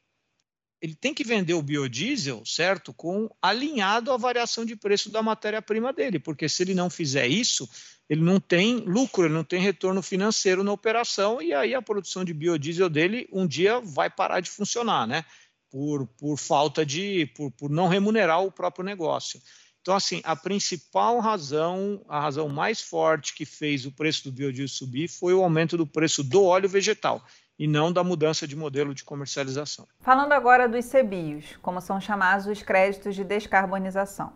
ele 0.81 0.95
tem 0.95 1.15
que 1.15 1.25
vender 1.25 1.55
o 1.55 1.63
biodiesel, 1.63 2.45
certo? 2.45 2.93
Com 2.93 3.31
alinhado 3.41 4.13
à 4.13 4.17
variação 4.17 4.65
de 4.65 4.77
preço 4.77 5.11
da 5.11 5.23
matéria-prima 5.23 5.93
dele, 5.93 6.19
porque 6.19 6.49
se 6.49 6.63
ele 6.63 6.75
não 6.75 6.91
fizer 6.91 7.27
isso, 7.27 7.69
ele 8.09 8.21
não 8.21 8.39
tem 8.39 8.77
lucro, 8.77 9.25
ele 9.25 9.35
não 9.35 9.45
tem 9.45 9.61
retorno 9.61 10.03
financeiro 10.03 10.63
na 10.63 10.73
operação 10.73 11.41
e 11.41 11.53
aí 11.53 11.75
a 11.75 11.83
produção 11.83 12.25
de 12.25 12.35
biodiesel 12.35 12.89
dele 12.89 13.29
um 13.33 13.47
dia 13.47 13.81
vai 13.81 14.11
parar 14.11 14.41
de 14.41 14.51
funcionar, 14.51 15.07
né? 15.07 15.25
Por, 15.71 16.07
por 16.07 16.37
falta 16.37 16.87
de, 16.87 17.27
por, 17.35 17.51
por 17.51 17.71
não 17.71 17.89
remunerar 17.89 18.43
o 18.43 18.53
próprio 18.53 18.85
negócio. 18.85 19.41
Então, 19.81 19.95
assim, 19.95 20.21
a 20.25 20.35
principal 20.35 21.21
razão, 21.21 22.05
a 22.09 22.21
razão 22.21 22.49
mais 22.49 22.81
forte 22.81 23.35
que 23.35 23.45
fez 23.45 23.87
o 23.87 23.93
preço 23.93 24.25
do 24.25 24.33
biodiesel 24.33 24.69
subir 24.69 25.09
foi 25.09 25.33
o 25.33 25.43
aumento 25.43 25.77
do 25.77 25.87
preço 25.87 26.23
do 26.23 26.45
óleo 26.45 26.69
vegetal 26.69 27.25
e 27.59 27.67
não 27.67 27.93
da 27.93 28.05
mudança 28.05 28.47
de 28.47 28.55
modelo 28.55 28.95
de 28.95 29.05
comercialização. 29.05 29.87
Falando 30.01 30.33
agora 30.33 30.69
dos 30.69 30.87
CBIOS, 30.87 31.57
como 31.63 31.81
são 31.81 32.01
chamados 32.01 32.47
os 32.47 32.63
créditos 32.63 33.15
de 33.15 33.25
descarbonização. 33.25 34.33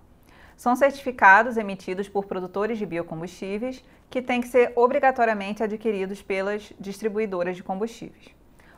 São 0.56 0.76
certificados 0.76 1.56
emitidos 1.56 2.08
por 2.08 2.26
produtores 2.26 2.78
de 2.78 2.84
biocombustíveis 2.84 3.82
que 4.10 4.20
têm 4.20 4.40
que 4.40 4.48
ser 4.48 4.72
obrigatoriamente 4.76 5.62
adquiridos 5.62 6.20
pelas 6.20 6.72
distribuidoras 6.78 7.56
de 7.56 7.62
combustíveis. 7.62 8.28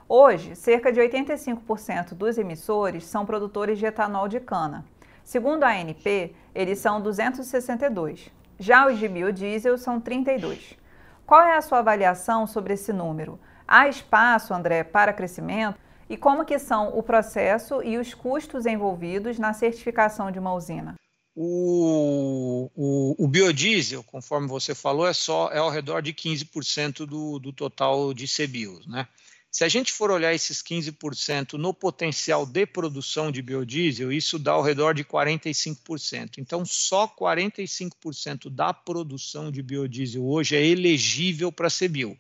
Hoje, 0.08 0.54
cerca 0.54 0.92
de 0.92 1.00
85% 1.00 2.14
dos 2.14 2.36
emissores 2.36 3.04
são 3.04 3.24
produtores 3.24 3.78
de 3.78 3.86
etanol 3.86 4.28
de 4.28 4.40
cana. 4.40 4.84
Segundo 5.24 5.64
a 5.64 5.70
ANP, 5.70 6.34
eles 6.54 6.78
são 6.78 7.00
262. 7.00 8.30
Já 8.58 8.86
os 8.86 8.98
de 8.98 9.08
biodiesel 9.08 9.78
são 9.78 10.00
32. 10.00 10.76
Qual 11.24 11.40
é 11.40 11.56
a 11.56 11.62
sua 11.62 11.78
avaliação 11.78 12.46
sobre 12.46 12.74
esse 12.74 12.92
número? 12.92 13.40
Há 13.74 13.88
espaço, 13.88 14.52
André, 14.52 14.84
para 14.84 15.14
crescimento? 15.14 15.78
E 16.06 16.14
como 16.14 16.44
que 16.44 16.58
são 16.58 16.90
o 16.90 17.02
processo 17.02 17.82
e 17.82 17.96
os 17.96 18.12
custos 18.12 18.66
envolvidos 18.66 19.38
na 19.38 19.54
certificação 19.54 20.30
de 20.30 20.38
uma 20.38 20.52
usina? 20.52 20.94
O, 21.34 22.70
o, 22.76 23.24
o, 23.24 23.26
biodiesel, 23.26 24.04
conforme 24.04 24.46
você 24.46 24.74
falou, 24.74 25.06
é 25.06 25.14
só 25.14 25.50
é 25.50 25.56
ao 25.56 25.70
redor 25.70 26.02
de 26.02 26.12
15% 26.12 27.06
do, 27.06 27.38
do 27.38 27.50
total 27.50 28.12
de 28.12 28.26
CBIOS, 28.26 28.86
né? 28.86 29.08
Se 29.50 29.64
a 29.64 29.68
gente 29.68 29.90
for 29.90 30.10
olhar 30.10 30.34
esses 30.34 30.62
15% 30.62 31.54
no 31.54 31.72
potencial 31.72 32.44
de 32.44 32.66
produção 32.66 33.32
de 33.32 33.40
biodiesel, 33.40 34.12
isso 34.12 34.38
dá 34.38 34.52
ao 34.52 34.62
redor 34.62 34.92
de 34.92 35.02
45%. 35.02 36.32
Então, 36.36 36.62
só 36.66 37.08
45% 37.08 38.50
da 38.50 38.74
produção 38.74 39.50
de 39.50 39.62
biodiesel 39.62 40.26
hoje 40.26 40.56
é 40.56 40.62
elegível 40.62 41.50
para 41.50 41.68
CBIO. 41.68 42.18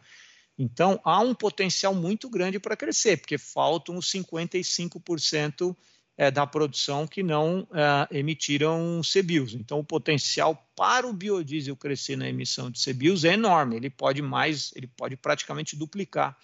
Então, 0.58 1.00
há 1.02 1.20
um 1.20 1.34
potencial 1.34 1.94
muito 1.94 2.28
grande 2.28 2.58
para 2.58 2.76
crescer, 2.76 3.16
porque 3.16 3.38
faltam 3.38 3.96
os 3.96 4.10
55% 4.10 5.76
é, 6.16 6.30
da 6.30 6.46
produção 6.46 7.06
que 7.06 7.22
não 7.22 7.66
é, 7.72 8.18
emitiram 8.18 9.00
CBIOS. 9.02 9.54
Então, 9.54 9.78
o 9.78 9.84
potencial 9.84 10.70
para 10.76 11.06
o 11.06 11.12
biodiesel 11.12 11.76
crescer 11.76 12.16
na 12.16 12.28
emissão 12.28 12.70
de 12.70 12.82
CBIOS 12.82 13.24
é 13.24 13.32
enorme. 13.32 13.76
Ele 13.76 13.90
pode 13.90 14.20
mais, 14.20 14.72
ele 14.76 14.86
pode 14.86 15.16
praticamente 15.16 15.74
duplicar 15.74 16.36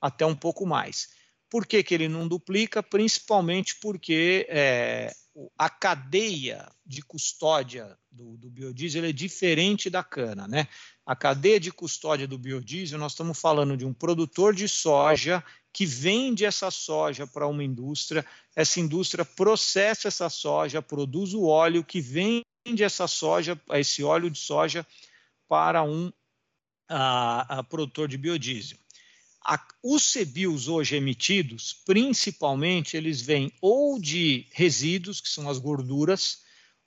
até 0.00 0.26
um 0.26 0.34
pouco 0.34 0.66
mais. 0.66 1.10
Por 1.48 1.66
que, 1.66 1.82
que 1.82 1.94
ele 1.94 2.08
não 2.08 2.26
duplica? 2.26 2.82
Principalmente 2.82 3.76
porque 3.80 4.46
é, 4.48 5.12
a 5.56 5.70
cadeia 5.70 6.68
de 6.84 7.02
custódia 7.02 7.96
do, 8.10 8.36
do 8.36 8.50
biodiesel 8.50 9.04
é 9.04 9.12
diferente 9.12 9.88
da 9.88 10.02
cana, 10.02 10.48
né? 10.48 10.66
A 11.04 11.16
cadeia 11.16 11.58
de 11.58 11.72
custódia 11.72 12.28
do 12.28 12.38
biodiesel, 12.38 12.98
nós 12.98 13.12
estamos 13.12 13.40
falando 13.40 13.76
de 13.76 13.84
um 13.84 13.92
produtor 13.92 14.54
de 14.54 14.68
soja 14.68 15.44
que 15.72 15.84
vende 15.84 16.44
essa 16.44 16.70
soja 16.70 17.26
para 17.26 17.46
uma 17.46 17.64
indústria, 17.64 18.24
essa 18.54 18.78
indústria 18.78 19.24
processa 19.24 20.06
essa 20.06 20.28
soja, 20.28 20.80
produz 20.80 21.34
o 21.34 21.44
óleo 21.44 21.82
que 21.82 22.00
vende 22.00 22.84
essa 22.84 23.08
soja, 23.08 23.60
esse 23.72 24.04
óleo 24.04 24.30
de 24.30 24.38
soja 24.38 24.86
para 25.48 25.82
um 25.82 26.12
a, 26.88 27.58
a 27.58 27.64
produtor 27.64 28.06
de 28.06 28.16
biodiesel. 28.16 28.78
A, 29.44 29.60
os 29.82 30.12
CBIOS 30.12 30.68
hoje 30.68 30.94
emitidos, 30.94 31.82
principalmente, 31.84 32.96
eles 32.96 33.20
vêm 33.20 33.52
ou 33.60 33.98
de 33.98 34.46
resíduos, 34.52 35.20
que 35.20 35.28
são 35.28 35.48
as 35.48 35.58
gorduras, 35.58 36.41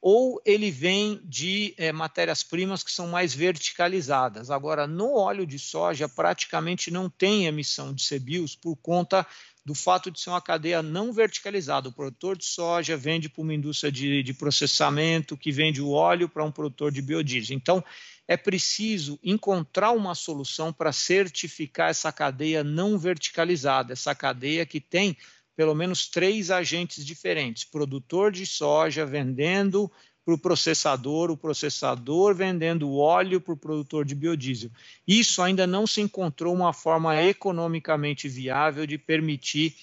ou 0.08 0.39
ele 0.46 0.70
vem 0.70 1.20
de 1.24 1.74
é, 1.80 1.91
matérias-primas 1.91 2.84
que 2.84 2.91
são 2.91 3.08
mais 3.08 3.34
verticalizadas. 3.34 4.52
Agora, 4.52 4.86
no 4.86 5.15
óleo 5.15 5.48
de 5.48 5.58
soja, 5.58 6.08
praticamente 6.08 6.91
não 6.91 7.10
tem 7.10 7.48
emissão 7.48 7.91
de 7.91 8.08
CBIOS 8.08 8.56
por 8.56 8.76
conta 8.76 9.26
do 9.65 9.74
fato 9.74 10.12
de 10.12 10.22
ser 10.22 10.30
uma 10.30 10.44
cadeia 10.44 10.84
não 10.84 11.12
verticalizada. 11.12 11.89
O 11.89 11.91
produtor 11.91 12.38
de 12.38 12.46
soja 12.46 12.96
vende 12.96 13.28
para 13.28 13.41
uma 13.41 13.56
indústria 13.56 13.91
de, 13.91 14.22
de 14.22 14.32
processamento, 14.32 15.36
que 15.36 15.52
vende 15.52 15.82
o 15.82 15.89
óleo 15.89 16.30
para 16.30 16.46
um 16.46 16.52
produtor 16.52 16.91
de 16.91 17.02
biodiesel. 17.02 17.58
Então, 17.58 17.84
é 18.28 18.38
preciso 18.38 19.20
encontrar 19.24 19.89
uma 19.89 20.13
solução 20.13 20.72
para 20.72 20.91
certificar 20.91 21.89
essa 21.89 22.12
cadeia 22.12 22.63
não 22.63 22.96
verticalizada, 23.00 23.94
essa 23.94 24.13
cadeia 24.13 24.68
que 24.68 24.80
tem 24.80 25.18
pelo 25.56 25.74
menos 25.74 26.08
três 26.08 26.52
agentes 26.52 27.06
diferentes: 27.06 27.63
produtor 27.63 28.32
de 28.32 28.46
soja 28.46 29.06
vendendo 29.06 29.91
para 30.26 30.34
o 30.34 30.39
processador, 30.39 31.30
o 31.30 31.38
processador 31.38 32.34
vendendo 32.34 32.98
óleo 32.98 33.39
para 33.39 33.54
o 33.54 33.58
produtor 33.58 34.04
de 34.04 34.15
biodiesel. 34.15 34.72
Isso 35.08 35.41
ainda 35.41 35.68
não 35.68 35.86
se 35.86 36.02
encontrou 36.02 36.54
uma 36.54 36.74
forma 36.74 37.22
economicamente 37.22 38.28
viável 38.28 38.88
de 38.88 38.98
permitir 38.98 39.76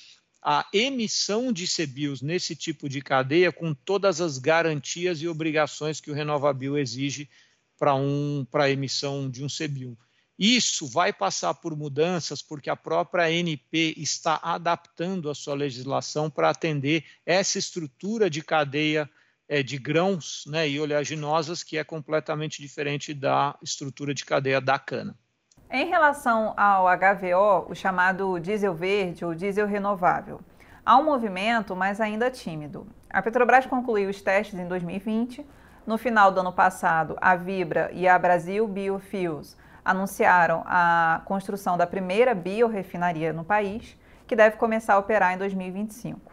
a 0.43 0.67
emissão 0.73 1.53
de 1.53 1.69
CBIOS 1.69 2.21
nesse 2.21 2.57
tipo 2.57 2.89
de 2.89 3.01
cadeia 3.01 3.53
com 3.53 3.73
todas 3.73 4.21
as 4.21 4.39
garantias 4.39 5.23
e 5.23 5.29
obrigações 5.29 6.01
que 6.01 6.11
o 6.11 6.15
RenovaBio 6.15 6.77
exige 6.77 7.31
para 7.79 7.95
um, 7.95 8.45
a 8.53 8.69
emissão 8.69 9.31
de 9.31 9.45
um 9.45 9.47
CBIOS. 9.47 9.97
Isso 10.39 10.87
vai 10.87 11.13
passar 11.13 11.55
por 11.55 11.77
mudanças 11.77 12.43
porque 12.43 12.71
a 12.71 12.77
própria 12.77 13.25
ANP 13.25 13.95
está 13.97 14.41
adaptando 14.43 15.31
a 15.31 15.35
sua 15.35 15.55
legislação 15.55 16.31
para 16.31 16.51
atender 16.51 17.05
essa 17.25 17.59
estrutura 17.59 18.31
de 18.31 18.43
cadeia 18.43 19.09
é, 19.49 19.63
de 19.63 19.77
grãos 19.77 20.45
né, 20.47 20.69
e 20.69 20.81
oleaginosas 20.81 21.63
que 21.63 21.77
é 21.77 21.85
completamente 21.85 22.63
diferente 22.63 23.13
da 23.13 23.57
estrutura 23.63 24.15
de 24.15 24.25
cadeia 24.25 24.61
da 24.61 24.79
cana. 24.79 25.15
Em 25.71 25.87
relação 25.87 26.55
ao 26.57 26.87
HVO, 26.87 27.71
o 27.71 27.75
chamado 27.75 28.39
diesel 28.39 28.75
verde 28.75 29.25
ou 29.25 29.35
diesel 29.35 29.67
renovável, 29.67 30.41
há 30.85 30.97
um 30.97 31.05
movimento, 31.05 31.77
mas 31.77 32.01
ainda 32.01 32.31
tímido. 32.31 32.87
A 33.09 33.21
Petrobras 33.23 33.67
concluiu 33.67 34.09
os 34.09 34.21
testes 34.21 34.59
em 34.59 34.67
2020. 34.67 35.47
No 35.87 35.99
final 35.99 36.31
do 36.31 36.41
ano 36.41 36.53
passado, 36.53 37.17
a 37.21 37.35
Vibra 37.37 37.91
e 37.93 38.07
a 38.09 38.19
Brasil 38.19 38.67
Biofuels 38.67 39.57
anunciaram 39.85 40.63
a 40.67 41.23
construção 41.25 41.77
da 41.77 41.87
primeira 41.87 42.35
biorefinaria 42.35 43.33
no 43.33 43.45
país, 43.45 43.97
que 44.27 44.37
deve 44.37 44.57
começar 44.57 44.95
a 44.95 44.99
operar 44.99 45.35
em 45.35 45.39
2025. 45.39 46.33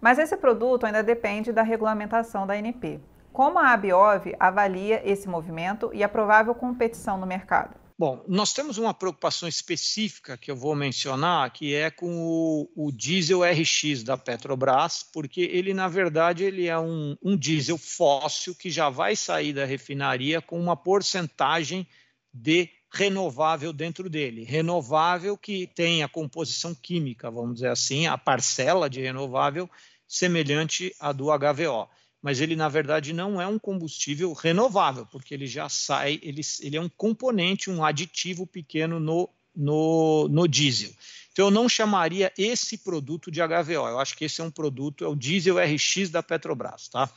Mas 0.00 0.18
esse 0.18 0.36
produto 0.36 0.86
ainda 0.86 1.02
depende 1.02 1.52
da 1.52 1.62
regulamentação 1.62 2.46
da 2.46 2.54
ANP. 2.54 3.00
Como 3.32 3.58
a 3.58 3.72
Abiov 3.72 4.34
avalia 4.38 5.02
esse 5.08 5.28
movimento 5.28 5.90
e 5.92 6.02
a 6.02 6.08
provável 6.08 6.54
competição 6.54 7.18
no 7.18 7.26
mercado? 7.26 7.76
Bom, 7.98 8.24
nós 8.28 8.52
temos 8.52 8.78
uma 8.78 8.94
preocupação 8.94 9.48
específica 9.48 10.36
que 10.36 10.52
eu 10.52 10.56
vou 10.56 10.76
mencionar, 10.76 11.52
que 11.52 11.74
é 11.74 11.90
com 11.90 12.08
o, 12.08 12.70
o 12.76 12.92
diesel 12.92 13.40
RX 13.42 14.04
da 14.04 14.16
Petrobras, 14.16 15.04
porque 15.12 15.40
ele, 15.40 15.74
na 15.74 15.88
verdade, 15.88 16.44
ele 16.44 16.68
é 16.68 16.78
um, 16.78 17.16
um 17.20 17.36
diesel 17.36 17.76
fóssil 17.76 18.54
que 18.54 18.70
já 18.70 18.88
vai 18.88 19.16
sair 19.16 19.52
da 19.52 19.64
refinaria 19.64 20.40
com 20.40 20.60
uma 20.60 20.76
porcentagem 20.76 21.88
de 22.32 22.70
renovável 22.90 23.72
dentro 23.72 24.08
dele. 24.08 24.44
Renovável 24.44 25.36
que 25.36 25.66
tem 25.66 26.02
a 26.02 26.08
composição 26.08 26.74
química, 26.74 27.30
vamos 27.30 27.56
dizer 27.56 27.68
assim, 27.68 28.06
a 28.06 28.16
parcela 28.16 28.88
de 28.88 29.00
renovável 29.00 29.68
semelhante 30.06 30.94
à 30.98 31.12
do 31.12 31.26
HVO. 31.26 31.88
Mas 32.20 32.40
ele, 32.40 32.56
na 32.56 32.68
verdade, 32.68 33.12
não 33.12 33.40
é 33.40 33.46
um 33.46 33.58
combustível 33.58 34.32
renovável, 34.32 35.06
porque 35.06 35.34
ele 35.34 35.46
já 35.46 35.68
sai, 35.68 36.18
ele, 36.22 36.40
ele 36.60 36.76
é 36.76 36.80
um 36.80 36.88
componente, 36.88 37.70
um 37.70 37.84
aditivo 37.84 38.46
pequeno 38.46 38.98
no, 38.98 39.28
no, 39.54 40.28
no 40.28 40.48
diesel. 40.48 40.90
Então, 41.30 41.46
eu 41.46 41.50
não 41.52 41.68
chamaria 41.68 42.32
esse 42.36 42.78
produto 42.78 43.30
de 43.30 43.40
HVO. 43.40 43.86
Eu 43.86 44.00
acho 44.00 44.16
que 44.16 44.24
esse 44.24 44.40
é 44.40 44.44
um 44.44 44.50
produto, 44.50 45.04
é 45.04 45.08
o 45.08 45.14
diesel 45.14 45.56
RX 45.58 46.10
da 46.10 46.20
Petrobras. 46.20 46.88
Tá? 46.88 47.08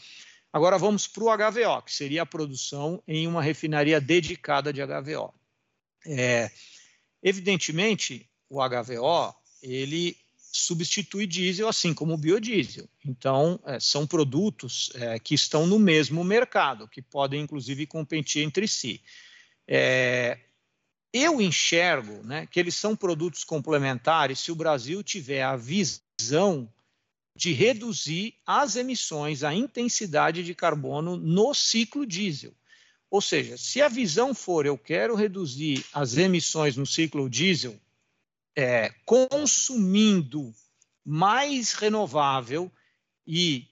Agora, 0.54 0.78
vamos 0.78 1.08
para 1.08 1.24
o 1.24 1.36
HVO, 1.36 1.82
que 1.84 1.94
seria 1.94 2.22
a 2.22 2.26
produção 2.26 3.02
em 3.08 3.26
uma 3.26 3.42
refinaria 3.42 4.00
dedicada 4.00 4.72
de 4.72 4.82
HVO. 4.86 5.34
É, 6.06 6.52
evidentemente, 7.22 8.30
o 8.50 8.60
HVO 8.60 9.34
ele 9.62 10.18
substitui 10.52 11.26
diesel, 11.26 11.68
assim 11.68 11.94
como 11.94 12.14
o 12.14 12.18
biodiesel. 12.18 12.88
Então, 13.06 13.60
é, 13.66 13.80
são 13.80 14.06
produtos 14.06 14.92
é, 14.96 15.18
que 15.18 15.34
estão 15.34 15.66
no 15.66 15.80
mesmo 15.80 16.24
mercado, 16.24 16.88
que 16.88 17.02
podem, 17.02 17.42
inclusive, 17.42 17.86
competir 17.86 18.44
entre 18.44 18.68
si. 18.68 19.02
É, 19.68 20.38
eu 21.14 21.42
enxergo 21.42 22.22
né, 22.24 22.48
que 22.48 22.60
eles 22.60 22.76
são 22.76 22.96
produtos 22.96 23.44
complementares 23.44 24.40
se 24.40 24.52
o 24.52 24.56
Brasil 24.56 25.02
tiver 25.04 25.42
a 25.42 25.56
visão 25.56 26.72
de 27.36 27.54
reduzir 27.54 28.36
as 28.46 28.76
emissões, 28.76 29.44
a 29.44 29.54
intensidade 29.54 30.44
de 30.44 30.54
carbono 30.54 31.16
no 31.16 31.54
ciclo 31.54 32.06
diesel. 32.06 32.54
Ou 33.12 33.20
seja, 33.20 33.58
se 33.58 33.82
a 33.82 33.90
visão 33.90 34.34
for 34.34 34.66
eu 34.66 34.78
quero 34.78 35.16
reduzir 35.16 35.86
as 35.92 36.16
emissões 36.16 36.78
no 36.78 36.86
ciclo 36.86 37.30
diesel, 37.30 37.78
é, 38.56 38.90
consumindo 39.06 40.54
mais 41.04 41.74
renovável 41.74 42.72
e 43.28 43.68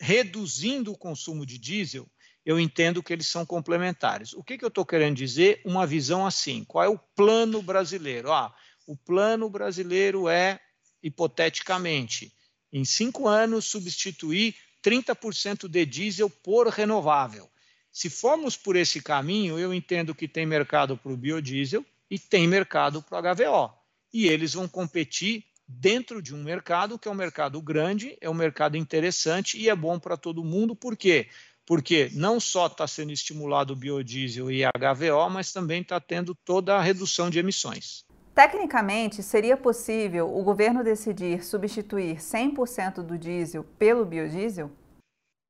reduzindo 0.00 0.92
o 0.92 0.96
consumo 0.96 1.44
de 1.44 1.58
diesel, 1.58 2.08
eu 2.44 2.60
entendo 2.60 3.02
que 3.02 3.12
eles 3.12 3.26
são 3.26 3.44
complementares. 3.44 4.32
O 4.32 4.44
que, 4.44 4.56
que 4.56 4.64
eu 4.64 4.68
estou 4.68 4.86
querendo 4.86 5.16
dizer? 5.16 5.60
Uma 5.64 5.84
visão 5.84 6.24
assim. 6.24 6.62
Qual 6.62 6.84
é 6.84 6.88
o 6.88 6.96
plano 6.96 7.60
brasileiro? 7.60 8.30
Ah, 8.32 8.54
o 8.86 8.96
plano 8.96 9.50
brasileiro 9.50 10.28
é, 10.28 10.60
hipoteticamente, 11.02 12.32
em 12.72 12.84
cinco 12.84 13.26
anos, 13.26 13.64
substituir 13.64 14.54
30% 14.80 15.66
de 15.66 15.84
diesel 15.84 16.30
por 16.30 16.68
renovável. 16.68 17.50
Se 17.96 18.10
formos 18.10 18.58
por 18.58 18.76
esse 18.76 19.00
caminho, 19.00 19.58
eu 19.58 19.72
entendo 19.72 20.14
que 20.14 20.28
tem 20.28 20.44
mercado 20.44 20.98
para 20.98 21.10
o 21.10 21.16
biodiesel 21.16 21.82
e 22.10 22.18
tem 22.18 22.46
mercado 22.46 23.00
para 23.00 23.16
o 23.16 23.34
HVO. 23.34 23.72
E 24.12 24.26
eles 24.26 24.52
vão 24.52 24.68
competir 24.68 25.46
dentro 25.66 26.20
de 26.20 26.34
um 26.34 26.42
mercado 26.42 26.98
que 26.98 27.08
é 27.08 27.10
um 27.10 27.14
mercado 27.14 27.58
grande, 27.58 28.14
é 28.20 28.28
um 28.28 28.34
mercado 28.34 28.76
interessante 28.76 29.58
e 29.58 29.70
é 29.70 29.74
bom 29.74 29.98
para 29.98 30.14
todo 30.14 30.44
mundo. 30.44 30.76
Por 30.76 30.94
quê? 30.94 31.28
Porque 31.64 32.10
não 32.12 32.38
só 32.38 32.66
está 32.66 32.86
sendo 32.86 33.12
estimulado 33.12 33.72
o 33.72 33.76
biodiesel 33.76 34.50
e 34.50 34.60
HVO, 34.62 35.30
mas 35.30 35.50
também 35.50 35.80
está 35.80 35.98
tendo 35.98 36.34
toda 36.34 36.76
a 36.76 36.82
redução 36.82 37.30
de 37.30 37.38
emissões. 37.38 38.04
Tecnicamente, 38.34 39.22
seria 39.22 39.56
possível 39.56 40.30
o 40.36 40.42
governo 40.42 40.84
decidir 40.84 41.42
substituir 41.42 42.16
100% 42.16 42.96
do 42.96 43.16
diesel 43.16 43.64
pelo 43.78 44.04
biodiesel? 44.04 44.70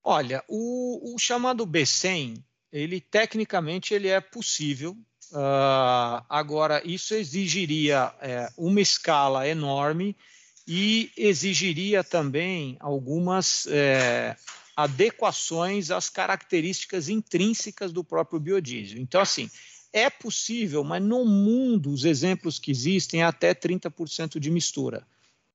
Olha, 0.09 0.45
o, 0.47 1.17
o 1.17 1.19
chamado 1.19 1.67
B100, 1.67 2.41
ele 2.73 3.01
tecnicamente 3.01 3.93
ele 3.93 4.07
é 4.07 4.21
possível. 4.21 4.93
Uh, 5.33 6.23
agora, 6.31 6.81
isso 6.85 7.13
exigiria 7.13 8.15
é, 8.21 8.49
uma 8.57 8.81
escala 8.81 9.49
enorme 9.49 10.17
e 10.65 11.11
exigiria 11.17 12.05
também 12.05 12.77
algumas 12.79 13.67
é, 13.67 14.37
adequações 14.77 15.91
às 15.91 16.09
características 16.09 17.09
intrínsecas 17.09 17.93
do 17.93 18.05
próprio 18.05 18.39
biodiesel. 18.39 19.01
Então, 19.01 19.21
assim, 19.21 19.51
é 19.93 20.09
possível, 20.09 20.85
mas 20.85 21.03
no 21.03 21.25
mundo 21.25 21.91
os 21.91 22.05
exemplos 22.05 22.61
que 22.61 22.71
existem 22.71 23.23
é 23.23 23.25
até 23.25 23.53
30% 23.53 24.39
de 24.39 24.53
mistura. 24.53 25.05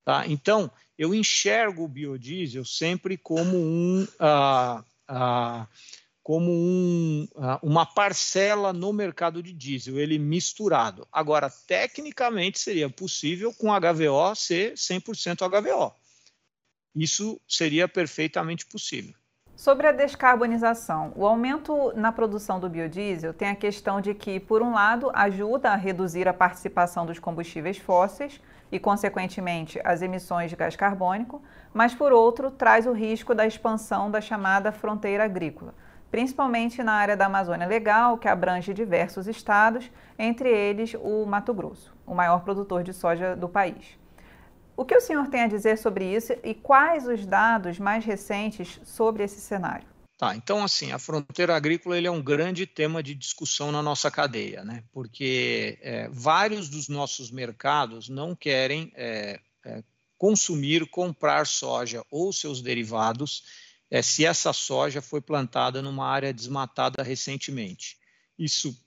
Tá? 0.03 0.25
Então, 0.27 0.71
eu 0.97 1.13
enxergo 1.13 1.83
o 1.83 1.87
biodiesel 1.87 2.65
sempre 2.65 3.17
como 3.17 3.57
um, 3.57 4.07
ah, 4.19 4.83
ah, 5.07 5.67
como 6.23 6.51
um, 6.51 7.27
ah, 7.37 7.59
uma 7.61 7.85
parcela 7.85 8.71
no 8.71 8.93
mercado 8.93 9.41
de 9.41 9.53
diesel, 9.53 9.99
ele 9.99 10.17
misturado. 10.17 11.07
Agora, 11.11 11.49
tecnicamente, 11.67 12.59
seria 12.59 12.89
possível 12.89 13.53
com 13.53 13.67
HVO 13.67 14.35
ser 14.35 14.73
100% 14.73 15.47
HVO. 15.49 15.93
Isso 16.95 17.39
seria 17.47 17.87
perfeitamente 17.87 18.65
possível. 18.65 19.13
Sobre 19.55 19.87
a 19.87 19.91
descarbonização, 19.91 21.13
o 21.15 21.25
aumento 21.25 21.93
na 21.95 22.11
produção 22.11 22.59
do 22.59 22.67
biodiesel 22.67 23.33
tem 23.33 23.49
a 23.49 23.55
questão 23.55 24.01
de 24.01 24.13
que, 24.13 24.39
por 24.39 24.61
um 24.61 24.73
lado, 24.73 25.11
ajuda 25.13 25.71
a 25.71 25.75
reduzir 25.75 26.27
a 26.27 26.33
participação 26.33 27.05
dos 27.05 27.19
combustíveis 27.19 27.77
fósseis, 27.77 28.41
e, 28.71 28.79
consequentemente, 28.79 29.79
as 29.83 30.01
emissões 30.01 30.49
de 30.49 30.55
gás 30.55 30.75
carbônico, 30.75 31.41
mas, 31.73 31.93
por 31.93 32.13
outro, 32.13 32.49
traz 32.49 32.87
o 32.87 32.93
risco 32.93 33.35
da 33.35 33.45
expansão 33.45 34.09
da 34.09 34.21
chamada 34.21 34.71
fronteira 34.71 35.25
agrícola, 35.25 35.73
principalmente 36.09 36.81
na 36.81 36.93
área 36.93 37.17
da 37.17 37.25
Amazônia 37.25 37.67
Legal, 37.67 38.17
que 38.17 38.27
abrange 38.27 38.73
diversos 38.73 39.27
estados, 39.27 39.91
entre 40.17 40.49
eles 40.49 40.95
o 41.01 41.25
Mato 41.25 41.53
Grosso, 41.53 41.93
o 42.05 42.15
maior 42.15 42.41
produtor 42.41 42.83
de 42.83 42.93
soja 42.93 43.35
do 43.35 43.49
país. 43.49 43.99
O 44.75 44.85
que 44.85 44.95
o 44.95 45.01
senhor 45.01 45.27
tem 45.27 45.41
a 45.41 45.47
dizer 45.47 45.77
sobre 45.77 46.05
isso 46.05 46.33
e 46.43 46.53
quais 46.53 47.05
os 47.05 47.25
dados 47.25 47.77
mais 47.77 48.05
recentes 48.05 48.79
sobre 48.83 49.23
esse 49.23 49.39
cenário? 49.39 49.90
Tá, 50.21 50.35
então 50.35 50.63
assim, 50.63 50.91
a 50.91 50.99
fronteira 50.99 51.55
agrícola 51.55 51.97
ele 51.97 52.05
é 52.05 52.11
um 52.11 52.21
grande 52.21 52.67
tema 52.67 53.01
de 53.01 53.15
discussão 53.15 53.71
na 53.71 53.81
nossa 53.81 54.11
cadeia, 54.11 54.63
né? 54.63 54.83
Porque 54.93 55.79
é, 55.81 56.07
vários 56.09 56.69
dos 56.69 56.87
nossos 56.87 57.31
mercados 57.31 58.07
não 58.07 58.35
querem 58.35 58.93
é, 58.95 59.39
é, 59.65 59.83
consumir, 60.19 60.85
comprar 60.85 61.47
soja 61.47 62.05
ou 62.11 62.31
seus 62.31 62.61
derivados 62.61 63.43
é, 63.89 64.03
se 64.03 64.23
essa 64.23 64.53
soja 64.53 65.01
foi 65.01 65.21
plantada 65.21 65.81
numa 65.81 66.05
área 66.05 66.31
desmatada 66.31 67.01
recentemente. 67.01 67.97
Isso 68.37 68.79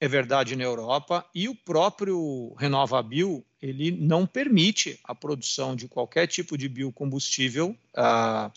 é 0.00 0.08
verdade 0.08 0.56
na 0.56 0.64
Europa 0.64 1.24
e 1.32 1.48
o 1.48 1.54
próprio 1.54 2.52
RenovaBio 2.58 3.44
ele 3.62 3.92
não 3.92 4.26
permite 4.26 4.98
a 5.04 5.14
produção 5.14 5.76
de 5.76 5.86
qualquer 5.86 6.26
tipo 6.26 6.58
de 6.58 6.68
biocombustível. 6.68 7.76
Ah, 7.94 8.50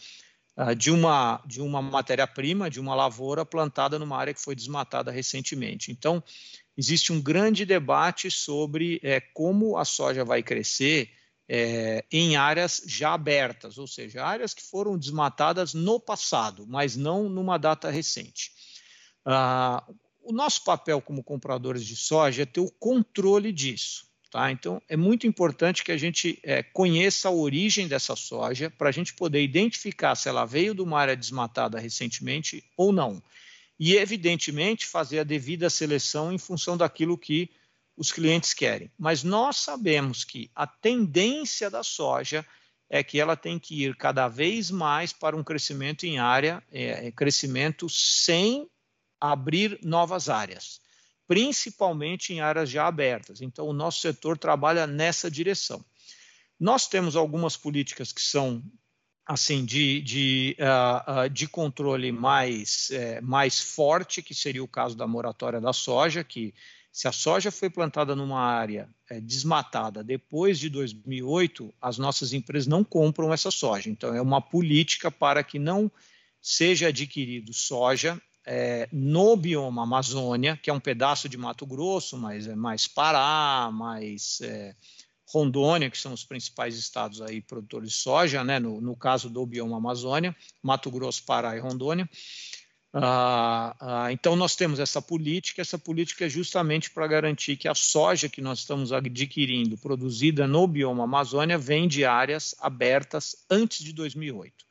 de 0.78 0.92
uma, 0.92 1.42
de 1.46 1.62
uma 1.62 1.82
matéria-prima, 1.82 2.70
de 2.70 2.80
uma 2.80 2.94
lavoura 2.94 3.46
plantada 3.46 3.98
numa 3.98 4.18
área 4.18 4.34
que 4.34 4.42
foi 4.42 4.56
desmatada 4.56 5.12
recentemente. 5.12 5.92
Então, 5.92 6.24
existe 6.78 7.12
um 7.12 7.22
grande 7.22 7.66
debate 7.66 8.30
sobre 8.30 9.00
é, 9.04 9.20
como 9.20 9.78
a 9.78 9.86
soja 9.86 10.24
vai 10.24 10.44
crescer 10.44 11.10
é, 11.48 12.06
em 12.12 12.36
áreas 12.36 12.82
já 12.86 13.14
abertas, 13.14 13.78
ou 13.78 13.88
seja, 13.88 14.24
áreas 14.24 14.54
que 14.54 14.64
foram 14.64 14.98
desmatadas 14.98 15.74
no 15.74 16.00
passado, 16.00 16.66
mas 16.68 16.96
não 16.96 17.28
numa 17.28 17.58
data 17.58 17.90
recente. 17.90 18.52
Ah, 19.26 19.84
o 20.22 20.32
nosso 20.32 20.64
papel 20.64 21.02
como 21.02 21.24
compradores 21.24 21.84
de 21.86 21.96
soja 21.96 22.44
é 22.44 22.46
ter 22.46 22.62
o 22.62 22.72
controle 22.72 23.52
disso. 23.52 24.08
Tá? 24.34 24.52
Então, 24.52 24.82
é 24.90 24.98
muito 24.98 25.28
importante 25.28 25.84
que 25.84 25.92
a 25.92 25.98
gente 25.98 26.40
é, 26.42 26.64
conheça 26.64 27.28
a 27.28 27.32
origem 27.32 27.88
dessa 27.88 28.16
soja 28.16 28.68
para 28.68 28.90
a 28.90 28.92
gente 28.92 29.14
poder 29.14 29.44
identificar 29.44 30.16
se 30.16 30.28
ela 30.28 30.44
veio 30.44 30.74
de 30.74 30.82
uma 30.82 31.00
área 31.00 31.16
desmatada 31.16 31.80
recentemente 31.80 32.64
ou 32.76 32.92
não. 32.92 33.22
E, 33.80 33.96
evidentemente, 33.96 34.88
fazer 34.88 35.20
a 35.20 35.24
devida 35.24 35.70
seleção 35.70 36.34
em 36.34 36.40
função 36.40 36.76
daquilo 36.76 37.16
que 37.16 37.48
os 37.96 38.12
clientes 38.12 38.56
querem. 38.56 38.90
Mas 38.98 39.24
nós 39.24 39.58
sabemos 39.58 40.24
que 40.24 40.50
a 40.56 40.66
tendência 40.66 41.70
da 41.70 41.84
soja 41.84 42.44
é 42.90 43.04
que 43.04 43.20
ela 43.20 43.38
tem 43.38 43.60
que 43.60 43.84
ir 43.84 43.96
cada 43.96 44.28
vez 44.28 44.72
mais 44.72 45.14
para 45.14 45.38
um 45.38 45.44
crescimento 45.44 46.08
em 46.08 46.18
área, 46.18 46.64
é, 46.72 47.06
é 47.06 47.12
crescimento 47.12 47.88
sem 47.88 48.68
abrir 49.22 49.78
novas 49.84 50.28
áreas 50.28 50.82
principalmente 51.28 52.34
em 52.34 52.42
áreas 52.42 52.70
já 52.70 52.88
abertas. 52.88 53.42
Então, 53.42 53.68
o 53.68 53.74
nosso 53.74 54.02
setor 54.02 54.38
trabalha 54.38 54.86
nessa 54.86 55.30
direção. 55.30 55.84
Nós 56.60 56.88
temos 56.88 57.16
algumas 57.16 57.58
políticas 57.58 58.12
que 58.12 58.22
são 58.22 58.64
assim 59.26 59.64
de, 59.64 60.02
de, 60.02 60.58
uh, 60.60 61.26
uh, 61.26 61.30
de 61.30 61.48
controle 61.48 62.12
mais, 62.12 62.90
uh, 62.92 63.26
mais 63.26 63.60
forte, 63.60 64.22
que 64.22 64.36
seria 64.36 64.64
o 64.64 64.68
caso 64.68 64.96
da 64.96 65.08
moratória 65.08 65.62
da 65.62 65.72
soja, 65.72 66.24
que 66.24 66.54
se 66.94 67.08
a 67.08 67.12
soja 67.12 67.50
foi 67.50 67.72
plantada 67.72 68.16
numa 68.16 68.40
área 68.40 68.88
eh, 69.10 69.20
desmatada 69.20 70.04
depois 70.04 70.60
de 70.60 70.70
2008, 70.70 71.74
as 71.82 71.98
nossas 71.98 72.34
empresas 72.34 72.68
não 72.68 72.84
compram 72.84 73.34
essa 73.34 73.50
soja. 73.50 73.90
Então, 73.90 74.14
é 74.14 74.22
uma 74.22 74.40
política 74.40 75.10
para 75.10 75.44
que 75.44 75.58
não 75.58 75.92
seja 76.40 76.90
adquirido 76.90 77.52
soja 77.52 78.22
é, 78.46 78.88
no 78.92 79.36
bioma 79.36 79.84
Amazônia, 79.84 80.58
que 80.62 80.70
é 80.70 80.74
um 80.74 80.80
pedaço 80.80 81.30
de 81.30 81.38
Mato 81.38 81.66
Grosso, 81.66 82.18
mas 82.18 82.48
é 82.48 82.56
mais 82.56 82.88
Pará, 82.88 83.70
mais 83.72 84.40
é, 84.42 84.76
Rondônia, 85.28 85.90
que 85.90 85.98
são 85.98 86.14
os 86.14 86.24
principais 86.24 86.78
estados 86.78 87.22
aí 87.22 87.42
produtores 87.42 87.90
de 87.90 87.96
soja, 87.96 88.44
né, 88.44 88.60
no, 88.60 88.80
no 88.82 88.96
caso 88.96 89.30
do 89.30 89.46
bioma 89.46 89.78
Amazônia, 89.78 90.36
Mato 90.62 90.92
Grosso, 90.92 91.24
Pará 91.26 91.56
e 91.56 91.60
Rondônia. 91.60 92.10
Ah, 92.96 93.76
ah, 93.80 94.12
então, 94.12 94.36
nós 94.36 94.56
temos 94.56 94.80
essa 94.80 95.02
política, 95.02 95.64
essa 95.64 95.80
política 95.80 96.26
é 96.26 96.30
justamente 96.30 96.92
para 96.92 97.08
garantir 97.08 97.58
que 97.58 97.68
a 97.68 97.74
soja 97.74 98.30
que 98.30 98.40
nós 98.40 98.60
estamos 98.60 98.94
adquirindo, 98.94 99.76
produzida 99.80 100.46
no 100.46 100.68
bioma 100.68 101.06
Amazônia, 101.06 101.58
vem 101.58 101.88
de 101.88 102.06
áreas 102.06 102.54
abertas 102.60 103.36
antes 103.50 103.84
de 103.84 103.94
2008. 103.94 104.64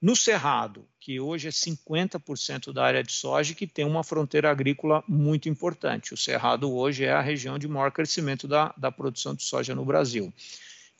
No 0.00 0.14
Cerrado, 0.14 0.86
que 1.00 1.18
hoje 1.18 1.48
é 1.48 1.50
50% 1.50 2.70
da 2.70 2.84
área 2.84 3.02
de 3.02 3.12
soja, 3.12 3.54
que 3.54 3.66
tem 3.66 3.84
uma 3.84 4.04
fronteira 4.04 4.50
agrícola 4.50 5.02
muito 5.08 5.48
importante. 5.48 6.12
O 6.12 6.18
Cerrado 6.18 6.70
hoje 6.70 7.04
é 7.04 7.12
a 7.12 7.22
região 7.22 7.58
de 7.58 7.66
maior 7.66 7.90
crescimento 7.90 8.46
da, 8.46 8.74
da 8.76 8.92
produção 8.92 9.34
de 9.34 9.42
soja 9.42 9.74
no 9.74 9.86
Brasil. 9.86 10.32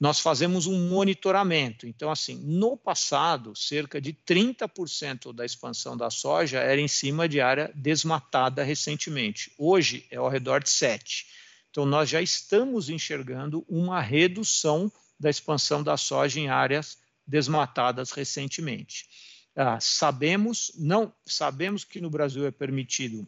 Nós 0.00 0.18
fazemos 0.18 0.66
um 0.66 0.88
monitoramento. 0.88 1.87
Então, 1.87 2.11
assim, 2.11 2.37
no 2.42 2.74
passado, 2.74 3.54
cerca 3.54 4.00
de 4.00 4.14
30% 4.14 5.32
da 5.32 5.44
expansão 5.44 5.94
da 5.94 6.09
soja 6.09 6.61
era 6.61 6.80
em 6.80 6.88
cima 6.88 7.28
de 7.28 7.38
área 7.40 7.70
desmatada 7.74 8.62
recentemente. 8.62 9.52
Hoje 9.59 10.06
é 10.11 10.16
ao 10.16 10.28
redor 10.28 10.62
de 10.62 10.70
7%. 10.70 11.24
Então, 11.70 11.85
nós 11.85 12.09
já 12.09 12.22
estamos 12.22 12.88
enxergando 12.88 13.62
uma 13.68 14.00
redução 14.00 14.90
da 15.20 15.28
expansão 15.28 15.82
da 15.82 15.98
soja 15.98 16.40
em 16.40 16.48
áreas 16.48 16.96
desmatadas 17.26 18.10
recentemente. 18.12 19.06
Ah, 19.54 19.78
sabemos, 19.80 20.72
não 20.76 21.12
sabemos 21.24 21.82
que 21.82 22.00
no 22.00 22.10
Brasil 22.10 22.46
é 22.46 22.50
permitido 22.50 23.26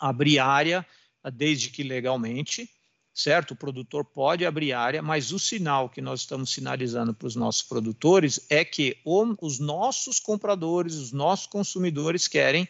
abrir 0.00 0.38
área 0.38 0.86
ah, 1.22 1.30
desde 1.30 1.70
que 1.70 1.82
legalmente, 1.82 2.70
certo? 3.12 3.50
O 3.52 3.56
produtor 3.56 4.04
pode 4.04 4.46
abrir 4.46 4.72
área, 4.72 5.02
mas 5.02 5.32
o 5.32 5.38
sinal 5.38 5.90
que 5.90 6.00
nós 6.00 6.20
estamos 6.20 6.50
sinalizando 6.50 7.12
para 7.12 7.26
os 7.26 7.36
nossos 7.36 7.62
produtores 7.62 8.46
é 8.48 8.64
que 8.64 8.96
os 9.04 9.58
nossos 9.58 10.18
compradores, 10.18 10.94
os 10.94 11.12
nossos 11.12 11.46
consumidores 11.46 12.26
querem 12.26 12.68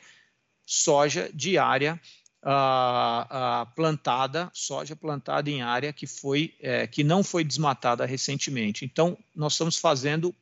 soja 0.67 1.31
de 1.33 1.57
área 1.57 2.01
plantada, 3.75 4.49
soja 4.53 4.95
plantada 4.95 5.51
em 5.51 5.63
área 5.63 5.93
que, 5.93 6.07
foi, 6.07 6.55
é, 6.61 6.87
que 6.87 7.03
não 7.03 7.23
foi 7.23 7.45
desmatada 7.45 8.07
recentemente. 8.07 8.85
Então, 8.85 9.17
nós 9.35 9.53
estamos 9.53 9.77
fazendo, 9.77 10.35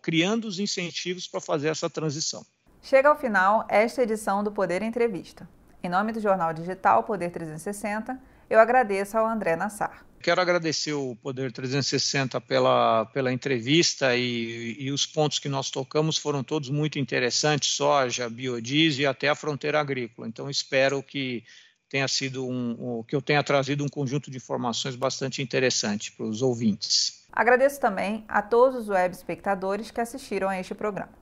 criando 0.00 0.46
os 0.46 0.58
incentivos 0.58 1.26
para 1.26 1.40
fazer 1.40 1.68
essa 1.68 1.90
transição. 1.90 2.44
Chega 2.80 3.08
ao 3.08 3.16
final 3.16 3.64
esta 3.68 4.02
edição 4.02 4.42
do 4.42 4.50
Poder 4.50 4.82
Entrevista. 4.82 5.48
Em 5.82 5.88
nome 5.88 6.12
do 6.12 6.20
jornal 6.20 6.52
digital 6.52 7.02
Poder 7.02 7.30
360, 7.30 8.18
eu 8.48 8.58
agradeço 8.58 9.16
ao 9.16 9.26
André 9.26 9.56
Nassar. 9.56 10.04
Quero 10.22 10.40
agradecer 10.40 10.92
o 10.92 11.16
Poder 11.16 11.50
360 11.50 12.40
pela, 12.40 13.04
pela 13.06 13.32
entrevista 13.32 14.14
e, 14.16 14.76
e, 14.78 14.90
os 14.92 15.04
pontos 15.04 15.38
que 15.38 15.48
nós 15.48 15.70
tocamos 15.70 16.16
foram 16.16 16.44
todos 16.44 16.70
muito 16.70 16.98
interessantes, 16.98 17.70
soja, 17.74 18.30
biodiesel 18.30 19.02
e 19.02 19.06
até 19.06 19.28
a 19.28 19.34
fronteira 19.34 19.80
agrícola. 19.80 20.28
Então, 20.28 20.48
espero 20.48 21.02
que 21.02 21.42
tenha 21.88 22.06
sido 22.06 22.48
um, 22.48 23.02
que 23.06 23.14
eu 23.14 23.20
tenha 23.20 23.42
trazido 23.42 23.84
um 23.84 23.88
conjunto 23.88 24.30
de 24.30 24.36
informações 24.36 24.94
bastante 24.94 25.42
interessante 25.42 26.12
para 26.12 26.24
os 26.24 26.40
ouvintes. 26.40 27.26
Agradeço 27.32 27.80
também 27.80 28.24
a 28.28 28.40
todos 28.40 28.82
os 28.82 28.88
web 28.88 29.14
espectadores 29.14 29.90
que 29.90 30.00
assistiram 30.00 30.48
a 30.48 30.58
este 30.58 30.74
programa. 30.74 31.12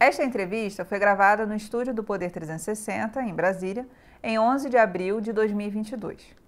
Esta 0.00 0.24
entrevista 0.24 0.84
foi 0.84 0.98
gravada 0.98 1.46
no 1.46 1.54
estúdio 1.54 1.94
do 1.94 2.04
Poder 2.04 2.30
360, 2.30 3.22
em 3.22 3.34
Brasília, 3.34 3.86
em 4.22 4.38
11 4.38 4.68
de 4.68 4.76
abril 4.76 5.20
de 5.20 5.32
2022. 5.32 6.47